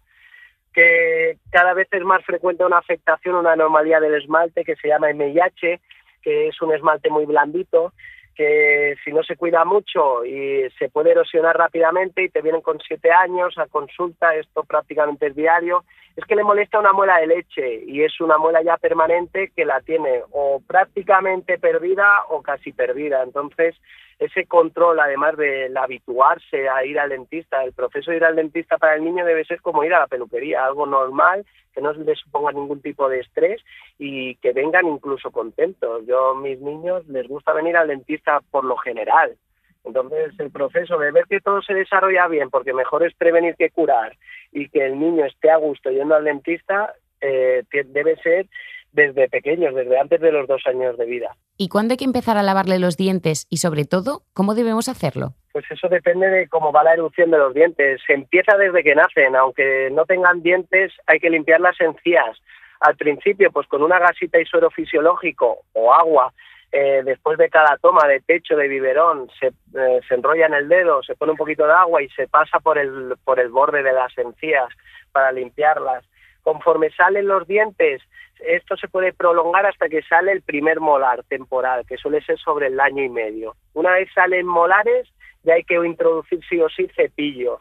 que 0.74 1.38
cada 1.52 1.74
vez 1.74 1.88
es 1.94 2.04
más 2.04 2.22
frecuente 2.26 2.66
una 2.66 2.80
afectación, 2.80 3.36
una 3.36 3.54
anomalía 3.54 4.02
del 4.02 4.16
esmalte 4.16 4.66
que 4.66 4.76
se 4.76 4.90
llama 4.90 5.14
MIH, 5.14 5.80
que 6.22 6.50
es 6.50 6.62
un 6.62 6.74
esmalte 6.74 7.10
muy 7.10 7.26
blandito, 7.26 7.94
que 8.36 8.96
si 9.06 9.14
no 9.14 9.24
se 9.24 9.38
cuida 9.38 9.64
mucho 9.64 10.26
y 10.26 10.70
se 10.78 10.90
puede 10.90 11.12
erosionar 11.12 11.58
rápidamente 11.58 12.24
y 12.24 12.30
te 12.30 12.42
vienen 12.42 12.62
con 12.62 12.78
siete 12.86 13.10
años 13.10 13.58
a 13.58 13.68
consulta, 13.68 14.36
esto 14.36 14.66
prácticamente 14.66 15.28
es 15.28 15.36
diario, 15.38 15.86
es 16.16 16.26
que 16.26 16.36
le 16.36 16.44
molesta 16.44 16.80
una 16.80 16.94
muela 16.94 17.18
de 17.18 17.28
leche 17.28 17.84
y 17.88 18.04
es 18.04 18.22
una 18.22 18.38
muela 18.38 18.62
ya 18.62 18.78
permanente 18.78 19.52
que 19.56 19.66
la 19.66 19.82
tiene 19.82 20.22
o 20.32 20.62
prácticamente 20.66 21.58
perdida 21.58 22.26
o 22.30 22.42
casi 22.44 22.72
perdida. 22.72 23.24
Entonces, 23.24 23.76
ese 24.20 24.46
control, 24.46 25.00
además 25.00 25.36
del 25.38 25.76
habituarse 25.76 26.70
a 26.70 26.86
ir 26.86 27.00
al 27.00 27.10
dentista, 27.10 27.64
el 27.64 27.74
proceso 27.74 28.12
de 28.12 28.18
ir 28.18 28.26
al 28.26 28.36
dentista 28.36 28.78
para 28.78 28.96
el 28.96 29.04
niño 29.04 29.26
debe 29.26 29.44
ser 29.46 29.60
como 29.62 29.84
ir 29.84 29.94
a 29.94 30.00
la 30.02 30.08
peluquería, 30.08 30.66
algo 30.66 30.86
normal, 30.86 31.46
que 31.74 31.82
no 31.82 31.92
le 31.94 32.16
suponga 32.16 32.52
ningún 32.52 32.82
tipo 32.82 33.10
de 33.10 33.20
estrés 33.20 33.62
y 33.98 34.36
que 34.36 34.54
vengan 34.54 34.86
incluso 34.88 35.32
contentos. 35.32 36.06
Yo 36.06 36.36
mis 36.36 36.60
niños 36.60 37.08
les 37.08 37.28
gusta 37.28 37.54
venir 37.54 37.76
al 37.76 37.88
dentista 37.88 38.40
por 38.52 38.64
lo 38.64 38.78
general. 38.78 39.36
Entonces, 39.84 40.34
el 40.40 40.52
proceso 40.52 40.98
de 40.98 41.12
ver 41.12 41.26
que 41.30 41.42
todo 41.42 41.62
se 41.62 41.74
desarrolla 41.74 42.28
bien, 42.28 42.50
porque 42.50 42.74
mejor 42.74 43.06
es 43.06 43.14
prevenir 43.16 43.56
que 43.56 43.70
curar, 43.70 44.16
y 44.52 44.70
que 44.70 44.86
el 44.86 45.00
niño 45.00 45.26
esté 45.26 45.52
a 45.52 45.58
gusto 45.58 45.90
yendo 45.92 46.16
al 46.16 46.24
dentista, 46.24 46.94
eh, 47.22 47.64
debe 47.72 48.16
ser 48.18 48.48
desde 48.94 49.28
pequeños, 49.28 49.74
desde 49.74 50.00
antes 50.00 50.22
de 50.22 50.32
los 50.32 50.48
dos 50.48 50.62
años 50.68 50.98
de 50.98 51.06
vida. 51.06 51.36
¿Y 51.58 51.68
cuándo 51.68 51.94
hay 51.94 51.98
que 51.98 52.06
empezar 52.06 52.38
a 52.38 52.44
lavarle 52.44 52.80
los 52.80 52.96
dientes 52.96 53.48
y, 53.50 53.58
sobre 53.58 53.86
todo, 53.86 54.22
cómo 54.34 54.54
debemos 54.54 54.88
hacerlo? 54.88 55.34
Pues 55.52 55.66
eso 55.70 55.88
depende 55.90 56.28
de 56.28 56.48
cómo 56.48 56.72
va 56.72 56.84
la 56.84 56.94
erupción 56.94 57.32
de 57.32 57.38
los 57.38 57.54
dientes. 57.54 58.02
Se 58.06 58.14
empieza 58.14 58.56
desde 58.58 58.84
que 58.84 58.96
nacen, 58.96 59.36
aunque 59.36 59.90
no 59.92 60.06
tengan 60.06 60.42
dientes, 60.42 60.94
hay 61.08 61.20
que 61.20 61.30
limpiar 61.30 61.60
las 61.60 61.80
encías. 61.82 62.40
Al 62.80 62.96
principio, 62.96 63.52
pues 63.52 63.68
con 63.68 63.82
una 63.82 64.00
gasita 64.00 64.40
y 64.40 64.46
suero 64.46 64.70
fisiológico 64.70 65.60
o 65.74 65.94
agua, 65.94 66.34
eh, 66.76 67.04
después 67.06 67.38
de 67.38 67.50
cada 67.50 67.78
toma 67.78 68.08
de 68.08 68.20
techo 68.22 68.56
de 68.56 68.68
biberón, 68.68 69.30
se, 69.40 69.50
eh, 69.50 70.00
se 70.08 70.16
enrolla 70.16 70.48
en 70.48 70.56
el 70.56 70.68
dedo, 70.68 71.04
se 71.04 71.14
pone 71.14 71.34
un 71.34 71.38
poquito 71.38 71.68
de 71.68 71.74
agua 71.74 72.02
y 72.02 72.10
se 72.10 72.28
pasa 72.28 72.60
por 72.60 72.80
el, 72.80 73.14
por 73.24 73.40
el 73.40 73.50
borde 73.50 73.84
de 73.84 73.94
las 73.94 74.18
encías 74.18 74.70
para 75.12 75.32
limpiarlas. 75.32 76.04
Conforme 76.42 76.90
salen 76.90 77.28
los 77.28 77.48
dientes, 77.48 78.02
esto 78.40 78.76
se 78.76 78.88
puede 78.88 79.14
prolongar 79.14 79.68
hasta 79.68 79.88
que 79.88 80.02
sale 80.02 80.32
el 80.32 80.42
primer 80.42 80.80
molar 80.80 81.24
temporal, 81.26 81.86
que 81.88 81.98
suele 81.98 82.22
ser 82.24 82.40
sobre 82.40 82.68
el 82.68 82.80
año 82.80 83.04
y 83.04 83.10
medio. 83.10 83.56
Una 83.76 83.92
vez 83.92 84.10
salen 84.12 84.48
molares, 84.48 85.08
ya 85.44 85.54
hay 85.54 85.64
que 85.66 85.76
introducir 85.76 86.40
sí 86.50 86.60
o 86.60 86.70
sí 86.70 86.90
cepillo. 86.96 87.60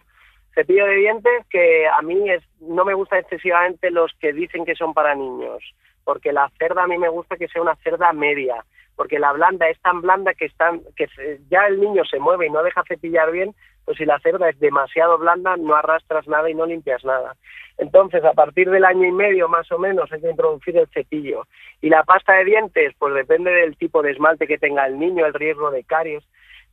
Cepillo 0.54 0.86
de 0.86 0.96
dientes 0.96 1.46
que 1.50 1.86
a 1.86 2.00
mí 2.00 2.30
es, 2.30 2.42
no 2.60 2.86
me 2.86 2.94
gusta 2.94 3.18
excesivamente 3.18 3.90
los 3.90 4.10
que 4.18 4.32
dicen 4.32 4.64
que 4.64 4.74
son 4.74 4.94
para 4.94 5.14
niños, 5.14 5.62
porque 6.02 6.32
la 6.32 6.50
cerda 6.58 6.84
a 6.84 6.86
mí 6.86 6.96
me 6.96 7.10
gusta 7.10 7.36
que 7.36 7.48
sea 7.48 7.60
una 7.60 7.76
cerda 7.76 8.10
media, 8.14 8.64
porque 8.96 9.18
la 9.18 9.32
blanda 9.32 9.68
es 9.68 9.80
tan 9.80 10.00
blanda 10.00 10.34
que, 10.34 10.46
están, 10.46 10.82
que 10.96 11.08
ya 11.50 11.66
el 11.66 11.80
niño 11.80 12.04
se 12.04 12.18
mueve 12.18 12.46
y 12.46 12.50
no 12.50 12.62
deja 12.62 12.82
cepillar 12.86 13.30
bien, 13.30 13.54
pues 13.84 13.98
si 13.98 14.04
la 14.04 14.18
cerda 14.20 14.48
es 14.48 14.58
demasiado 14.60 15.18
blanda 15.18 15.56
no 15.56 15.74
arrastras 15.74 16.28
nada 16.28 16.48
y 16.50 16.54
no 16.54 16.66
limpias 16.66 17.04
nada. 17.04 17.36
Entonces, 17.78 18.24
a 18.24 18.32
partir 18.32 18.70
del 18.70 18.84
año 18.84 19.06
y 19.06 19.12
medio 19.12 19.48
más 19.48 19.70
o 19.72 19.78
menos 19.78 20.12
hay 20.12 20.20
que 20.20 20.30
introducir 20.30 20.76
el 20.76 20.86
cepillo. 20.88 21.46
Y 21.80 21.88
la 21.88 22.04
pasta 22.04 22.34
de 22.34 22.44
dientes, 22.44 22.94
pues 22.98 23.14
depende 23.14 23.50
del 23.50 23.76
tipo 23.76 24.02
de 24.02 24.12
esmalte 24.12 24.46
que 24.46 24.58
tenga 24.58 24.86
el 24.86 24.98
niño, 24.98 25.26
el 25.26 25.34
riesgo 25.34 25.70
de 25.70 25.84
caries. 25.84 26.22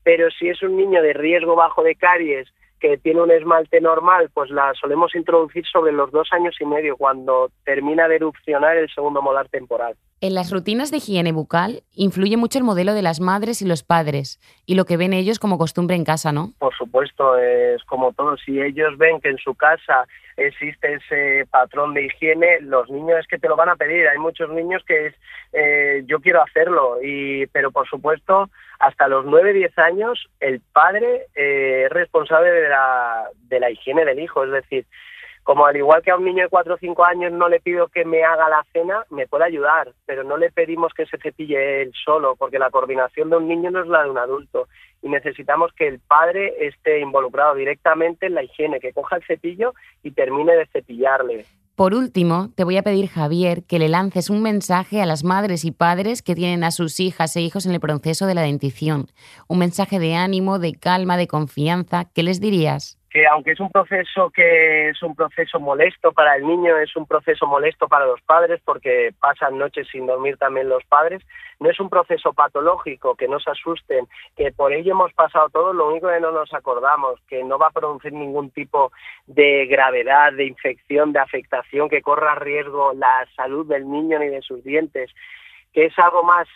Pero 0.04 0.30
si 0.32 0.50
es 0.50 0.62
un 0.62 0.78
niño 0.78 1.02
de 1.02 1.14
riesgo 1.14 1.56
bajo 1.56 1.84
de 1.84 1.96
caries 1.96 2.48
que 2.80 2.98
tiene 2.98 3.22
un 3.22 3.32
esmalte 3.32 3.82
normal, 3.82 4.30
pues 4.34 4.50
la 4.50 4.74
solemos 4.80 5.14
introducir 5.16 5.66
sobre 5.66 5.92
los 5.92 6.12
dos 6.12 6.30
años 6.32 6.56
y 6.60 6.66
medio, 6.66 6.98
cuando 6.98 7.52
termina 7.66 8.08
de 8.08 8.16
erupcionar 8.16 8.78
el 8.78 8.90
segundo 8.90 9.22
molar 9.22 9.50
temporal. 9.50 9.96
En 10.22 10.34
las 10.34 10.52
rutinas 10.52 10.92
de 10.92 10.98
higiene 10.98 11.32
bucal 11.32 11.84
influye 11.94 12.36
mucho 12.36 12.60
el 12.60 12.66
modelo 12.66 12.94
de 12.94 13.02
las 13.02 13.22
madres 13.22 13.62
y 13.62 13.66
los 13.66 13.84
padres 13.84 14.40
y 14.66 14.76
lo 14.76 14.84
que 14.84 14.98
ven 14.98 15.14
ellos 15.14 15.40
como 15.40 15.58
costumbre 15.58 15.96
en 15.96 16.04
casa, 16.04 16.34
¿no? 16.34 16.52
Por 16.60 16.76
supuesto, 16.76 17.38
es 17.38 17.82
como 17.86 18.12
todo. 18.12 18.36
Si 18.36 18.60
ellos 18.60 18.98
ven 18.98 19.22
que 19.22 19.30
en 19.30 19.38
su 19.38 19.56
casa 19.56 20.06
existe 20.36 20.96
ese 20.96 21.46
patrón 21.50 21.94
de 21.94 22.06
higiene, 22.06 22.60
los 22.62 22.90
niños 22.90 23.20
es 23.20 23.28
que 23.28 23.38
te 23.38 23.48
lo 23.48 23.56
van 23.56 23.70
a 23.70 23.76
pedir. 23.76 24.08
Hay 24.08 24.18
muchos 24.18 24.50
niños 24.50 24.84
que 24.86 25.08
es, 25.08 25.16
eh, 25.54 26.04
yo 26.06 26.20
quiero 26.20 26.42
hacerlo, 26.44 26.98
y, 27.02 27.48
pero 27.48 27.72
por 27.72 27.88
supuesto, 27.88 28.50
hasta 28.80 29.10
los 29.10 29.26
9, 29.26 29.54
10 29.54 29.78
años, 29.78 30.30
el 30.40 30.62
padre 30.62 31.28
eh, 31.36 31.84
es 31.86 31.92
responsable 31.92 32.50
de 32.50 32.70
la, 32.70 33.30
de 33.50 33.60
la 33.60 33.70
higiene 33.70 34.06
del 34.06 34.22
hijo. 34.22 34.44
Es 34.46 34.52
decir, 34.52 34.86
como 35.44 35.66
al 35.66 35.76
igual 35.76 36.02
que 36.02 36.12
a 36.12 36.16
un 36.16 36.24
niño 36.24 36.44
de 36.44 36.50
4 36.50 36.76
o 36.76 36.78
5 36.78 37.04
años 37.04 37.34
no 37.34 37.50
le 37.50 37.60
pido 37.60 37.88
que 37.88 38.06
me 38.06 38.24
haga 38.24 38.48
la 38.48 38.66
cena, 38.72 39.04
me 39.10 39.28
puede 39.28 39.46
ayudar, 39.46 39.94
pero 40.06 40.24
no 40.24 40.38
le 40.38 40.52
pedimos 40.52 40.94
que 40.94 41.06
se 41.08 41.18
cepille 41.18 41.82
él 41.82 41.92
solo, 42.06 42.36
porque 42.38 42.60
la 42.60 42.70
coordinación 42.70 43.30
de 43.30 43.38
un 43.38 43.48
niño 43.48 43.70
no 43.70 43.82
es 43.82 43.88
la 43.88 44.04
de 44.04 44.12
un 44.12 44.18
adulto. 44.18 44.68
Y 45.02 45.10
necesitamos 45.10 45.74
que 45.74 45.88
el 45.88 46.00
padre 46.00 46.68
esté 46.68 47.00
involucrado 47.00 47.56
directamente 47.56 48.28
en 48.28 48.36
la 48.36 48.44
higiene, 48.44 48.80
que 48.80 48.94
coja 48.94 49.18
el 49.18 49.26
cepillo 49.26 49.74
y 50.04 50.12
termine 50.12 50.56
de 50.56 50.68
cepillarle. 50.68 51.46
Por 51.80 51.94
último, 51.94 52.50
te 52.56 52.66
voy 52.66 52.76
a 52.76 52.84
pedir, 52.84 53.08
Javier, 53.08 53.64
que 53.64 53.80
le 53.80 53.88
lances 53.88 54.30
un 54.30 54.42
mensaje 54.42 55.02
a 55.02 55.06
las 55.06 55.24
madres 55.24 55.64
y 55.64 55.72
padres 55.72 56.22
que 56.22 56.36
tienen 56.36 56.66
a 56.66 56.72
sus 56.72 57.00
hijas 57.00 57.34
e 57.38 57.42
hijos 57.42 57.66
en 57.66 57.72
el 57.72 57.80
proceso 57.80 58.26
de 58.26 58.36
la 58.36 58.42
dentición. 58.42 59.10
Un 59.48 59.60
mensaje 59.60 59.98
de 59.98 60.14
ánimo, 60.14 60.60
de 60.60 60.74
calma, 60.74 61.16
de 61.16 61.28
confianza. 61.28 62.04
¿Qué 62.04 62.22
les 62.22 62.42
dirías? 62.42 62.99
Que 63.10 63.26
aunque 63.26 63.52
es 63.52 63.60
un 63.60 63.72
proceso 63.72 64.30
que 64.30 64.90
es 64.90 65.02
un 65.02 65.16
proceso 65.16 65.60
molesto 65.60 66.12
para 66.12 66.36
el 66.36 66.46
niño, 66.46 66.78
es 66.78 66.96
un 66.96 67.08
proceso 67.08 67.48
molesto 67.48 67.88
para 67.88 68.06
los 68.06 68.22
padres 68.22 68.62
porque 68.64 69.14
pasan 69.20 69.58
noches 69.58 69.88
sin 69.92 70.06
dormir 70.06 70.38
también 70.38 70.70
los 70.70 70.84
padres, 70.86 71.24
no 71.60 71.70
es 71.70 71.80
un 71.80 71.90
proceso 71.90 72.34
patológico, 72.34 73.16
que 73.16 73.28
no 73.28 73.40
se 73.40 73.50
asusten, 73.50 74.08
que 74.36 74.52
por 74.52 74.74
ello 74.74 74.92
hemos 74.92 75.12
pasado 75.14 75.50
todo, 75.50 75.74
lo 75.74 75.90
único 75.90 76.08
que 76.08 76.20
no 76.20 76.32
nos 76.32 76.54
acordamos, 76.54 77.20
que 77.28 77.44
no 77.44 77.58
va 77.58 77.68
a 77.68 77.72
producir 77.72 78.14
ningún 78.14 78.52
tipo 78.52 78.92
de 79.26 79.66
gravedad, 79.66 80.32
de 80.34 80.46
infección, 80.46 81.12
de 81.12 81.20
afectación 81.20 81.90
que 81.90 82.04
corra 82.04 82.36
riesgo 82.36 82.94
la 82.94 83.28
salud 83.36 83.66
del 83.68 83.90
niño 83.90 84.20
ni 84.20 84.28
de 84.28 84.42
sus 84.42 84.64
dientes, 84.64 85.12
que 85.74 85.86
es 85.86 85.98
algo 85.98 86.24
más 86.24 86.48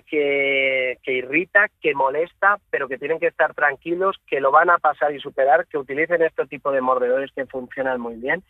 que, 0.00 0.98
que 1.02 1.12
irrita, 1.12 1.68
que 1.80 1.94
molesta, 1.94 2.58
pero 2.70 2.88
que 2.88 2.98
tienen 2.98 3.18
que 3.18 3.26
estar 3.26 3.54
tranquilos, 3.54 4.16
que 4.26 4.40
lo 4.40 4.50
van 4.50 4.70
a 4.70 4.78
pasar 4.78 5.14
y 5.14 5.20
superar, 5.20 5.66
que 5.66 5.78
utilicen 5.78 6.22
este 6.22 6.46
tipo 6.46 6.72
de 6.72 6.80
mordedores 6.80 7.30
que 7.34 7.46
funcionan 7.46 8.00
muy 8.00 8.16
bien 8.16 8.42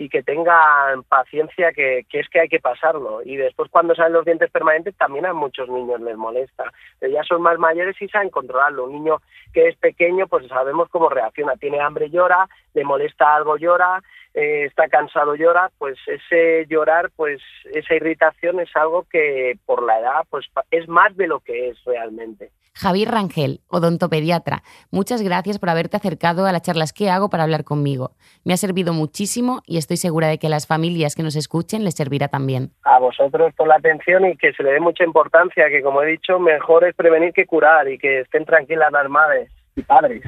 y 0.00 0.08
que 0.08 0.22
tengan 0.22 1.02
paciencia, 1.02 1.72
que, 1.72 2.06
es 2.10 2.28
que 2.30 2.40
hay 2.40 2.48
que 2.48 2.58
pasarlo. 2.58 3.20
Y 3.22 3.36
después 3.36 3.70
cuando 3.70 3.94
salen 3.94 4.14
los 4.14 4.24
dientes 4.24 4.50
permanentes 4.50 4.96
también 4.96 5.26
a 5.26 5.34
muchos 5.34 5.68
niños 5.68 6.00
les 6.00 6.16
molesta. 6.16 6.64
Pero 6.98 7.12
ya 7.12 7.22
son 7.22 7.42
más 7.42 7.58
mayores 7.58 8.00
y 8.00 8.08
saben 8.08 8.30
controlarlo. 8.30 8.84
Un 8.84 8.92
niño 8.92 9.18
que 9.52 9.68
es 9.68 9.76
pequeño, 9.76 10.26
pues 10.26 10.48
sabemos 10.48 10.88
cómo 10.88 11.10
reacciona. 11.10 11.54
Tiene 11.56 11.80
hambre, 11.80 12.08
llora, 12.08 12.48
le 12.72 12.82
molesta 12.82 13.36
algo, 13.36 13.58
llora, 13.58 14.02
eh, 14.32 14.64
está 14.64 14.88
cansado, 14.88 15.34
llora. 15.34 15.70
Pues 15.76 15.98
ese 16.06 16.64
llorar, 16.66 17.10
pues 17.14 17.42
esa 17.70 17.94
irritación 17.94 18.58
es 18.60 18.74
algo 18.76 19.04
que 19.04 19.58
por 19.66 19.82
la 19.82 20.00
edad, 20.00 20.24
pues 20.30 20.46
es 20.70 20.88
más 20.88 21.14
de 21.14 21.26
lo 21.26 21.40
que 21.40 21.68
es 21.68 21.84
realmente. 21.84 22.52
Javier 22.74 23.10
Rangel, 23.10 23.60
odontopediatra, 23.68 24.62
muchas 24.90 25.22
gracias 25.22 25.58
por 25.58 25.70
haberte 25.70 25.96
acercado 25.96 26.46
a 26.46 26.52
las 26.52 26.62
charlas 26.62 26.92
que 26.92 27.10
hago 27.10 27.28
para 27.28 27.42
hablar 27.42 27.64
conmigo. 27.64 28.12
Me 28.44 28.54
ha 28.54 28.56
servido 28.56 28.92
muchísimo 28.94 29.60
y 29.66 29.76
estoy 29.76 29.96
segura 29.96 30.28
de 30.28 30.38
que 30.38 30.46
a 30.46 30.50
las 30.50 30.66
familias 30.66 31.14
que 31.14 31.22
nos 31.22 31.36
escuchen 31.36 31.84
les 31.84 31.94
servirá 31.94 32.28
también. 32.28 32.72
A 32.84 32.98
vosotros 32.98 33.52
por 33.56 33.68
la 33.68 33.76
atención 33.76 34.24
y 34.24 34.36
que 34.36 34.52
se 34.52 34.62
le 34.62 34.72
dé 34.72 34.80
mucha 34.80 35.04
importancia, 35.04 35.68
que 35.68 35.82
como 35.82 36.02
he 36.02 36.06
dicho, 36.06 36.38
mejor 36.38 36.84
es 36.84 36.94
prevenir 36.94 37.32
que 37.32 37.46
curar 37.46 37.88
y 37.88 37.98
que 37.98 38.20
estén 38.20 38.44
tranquilas 38.44 38.92
las 38.92 39.08
madres 39.10 39.50
y 39.74 39.82
padres. 39.82 40.22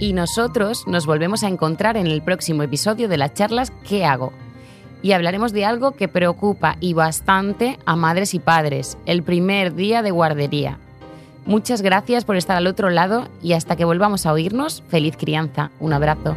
Y 0.00 0.12
nosotros 0.12 0.86
nos 0.86 1.06
volvemos 1.06 1.42
a 1.42 1.48
encontrar 1.48 1.96
en 1.96 2.06
el 2.06 2.22
próximo 2.22 2.62
episodio 2.62 3.08
de 3.08 3.16
las 3.16 3.34
charlas 3.34 3.72
¿Qué 3.88 4.04
hago? 4.04 4.32
Y 5.02 5.12
hablaremos 5.12 5.52
de 5.52 5.64
algo 5.64 5.92
que 5.92 6.08
preocupa 6.08 6.76
y 6.80 6.94
bastante 6.94 7.78
a 7.86 7.96
madres 7.96 8.34
y 8.34 8.38
padres, 8.38 8.98
el 9.06 9.22
primer 9.22 9.74
día 9.74 10.02
de 10.02 10.10
guardería. 10.10 10.78
Muchas 11.46 11.80
gracias 11.80 12.24
por 12.24 12.36
estar 12.36 12.56
al 12.56 12.66
otro 12.66 12.90
lado 12.90 13.28
y 13.42 13.54
hasta 13.54 13.74
que 13.76 13.84
volvamos 13.84 14.26
a 14.26 14.32
oírnos, 14.32 14.82
feliz 14.88 15.16
crianza. 15.16 15.70
Un 15.80 15.94
abrazo. 15.94 16.36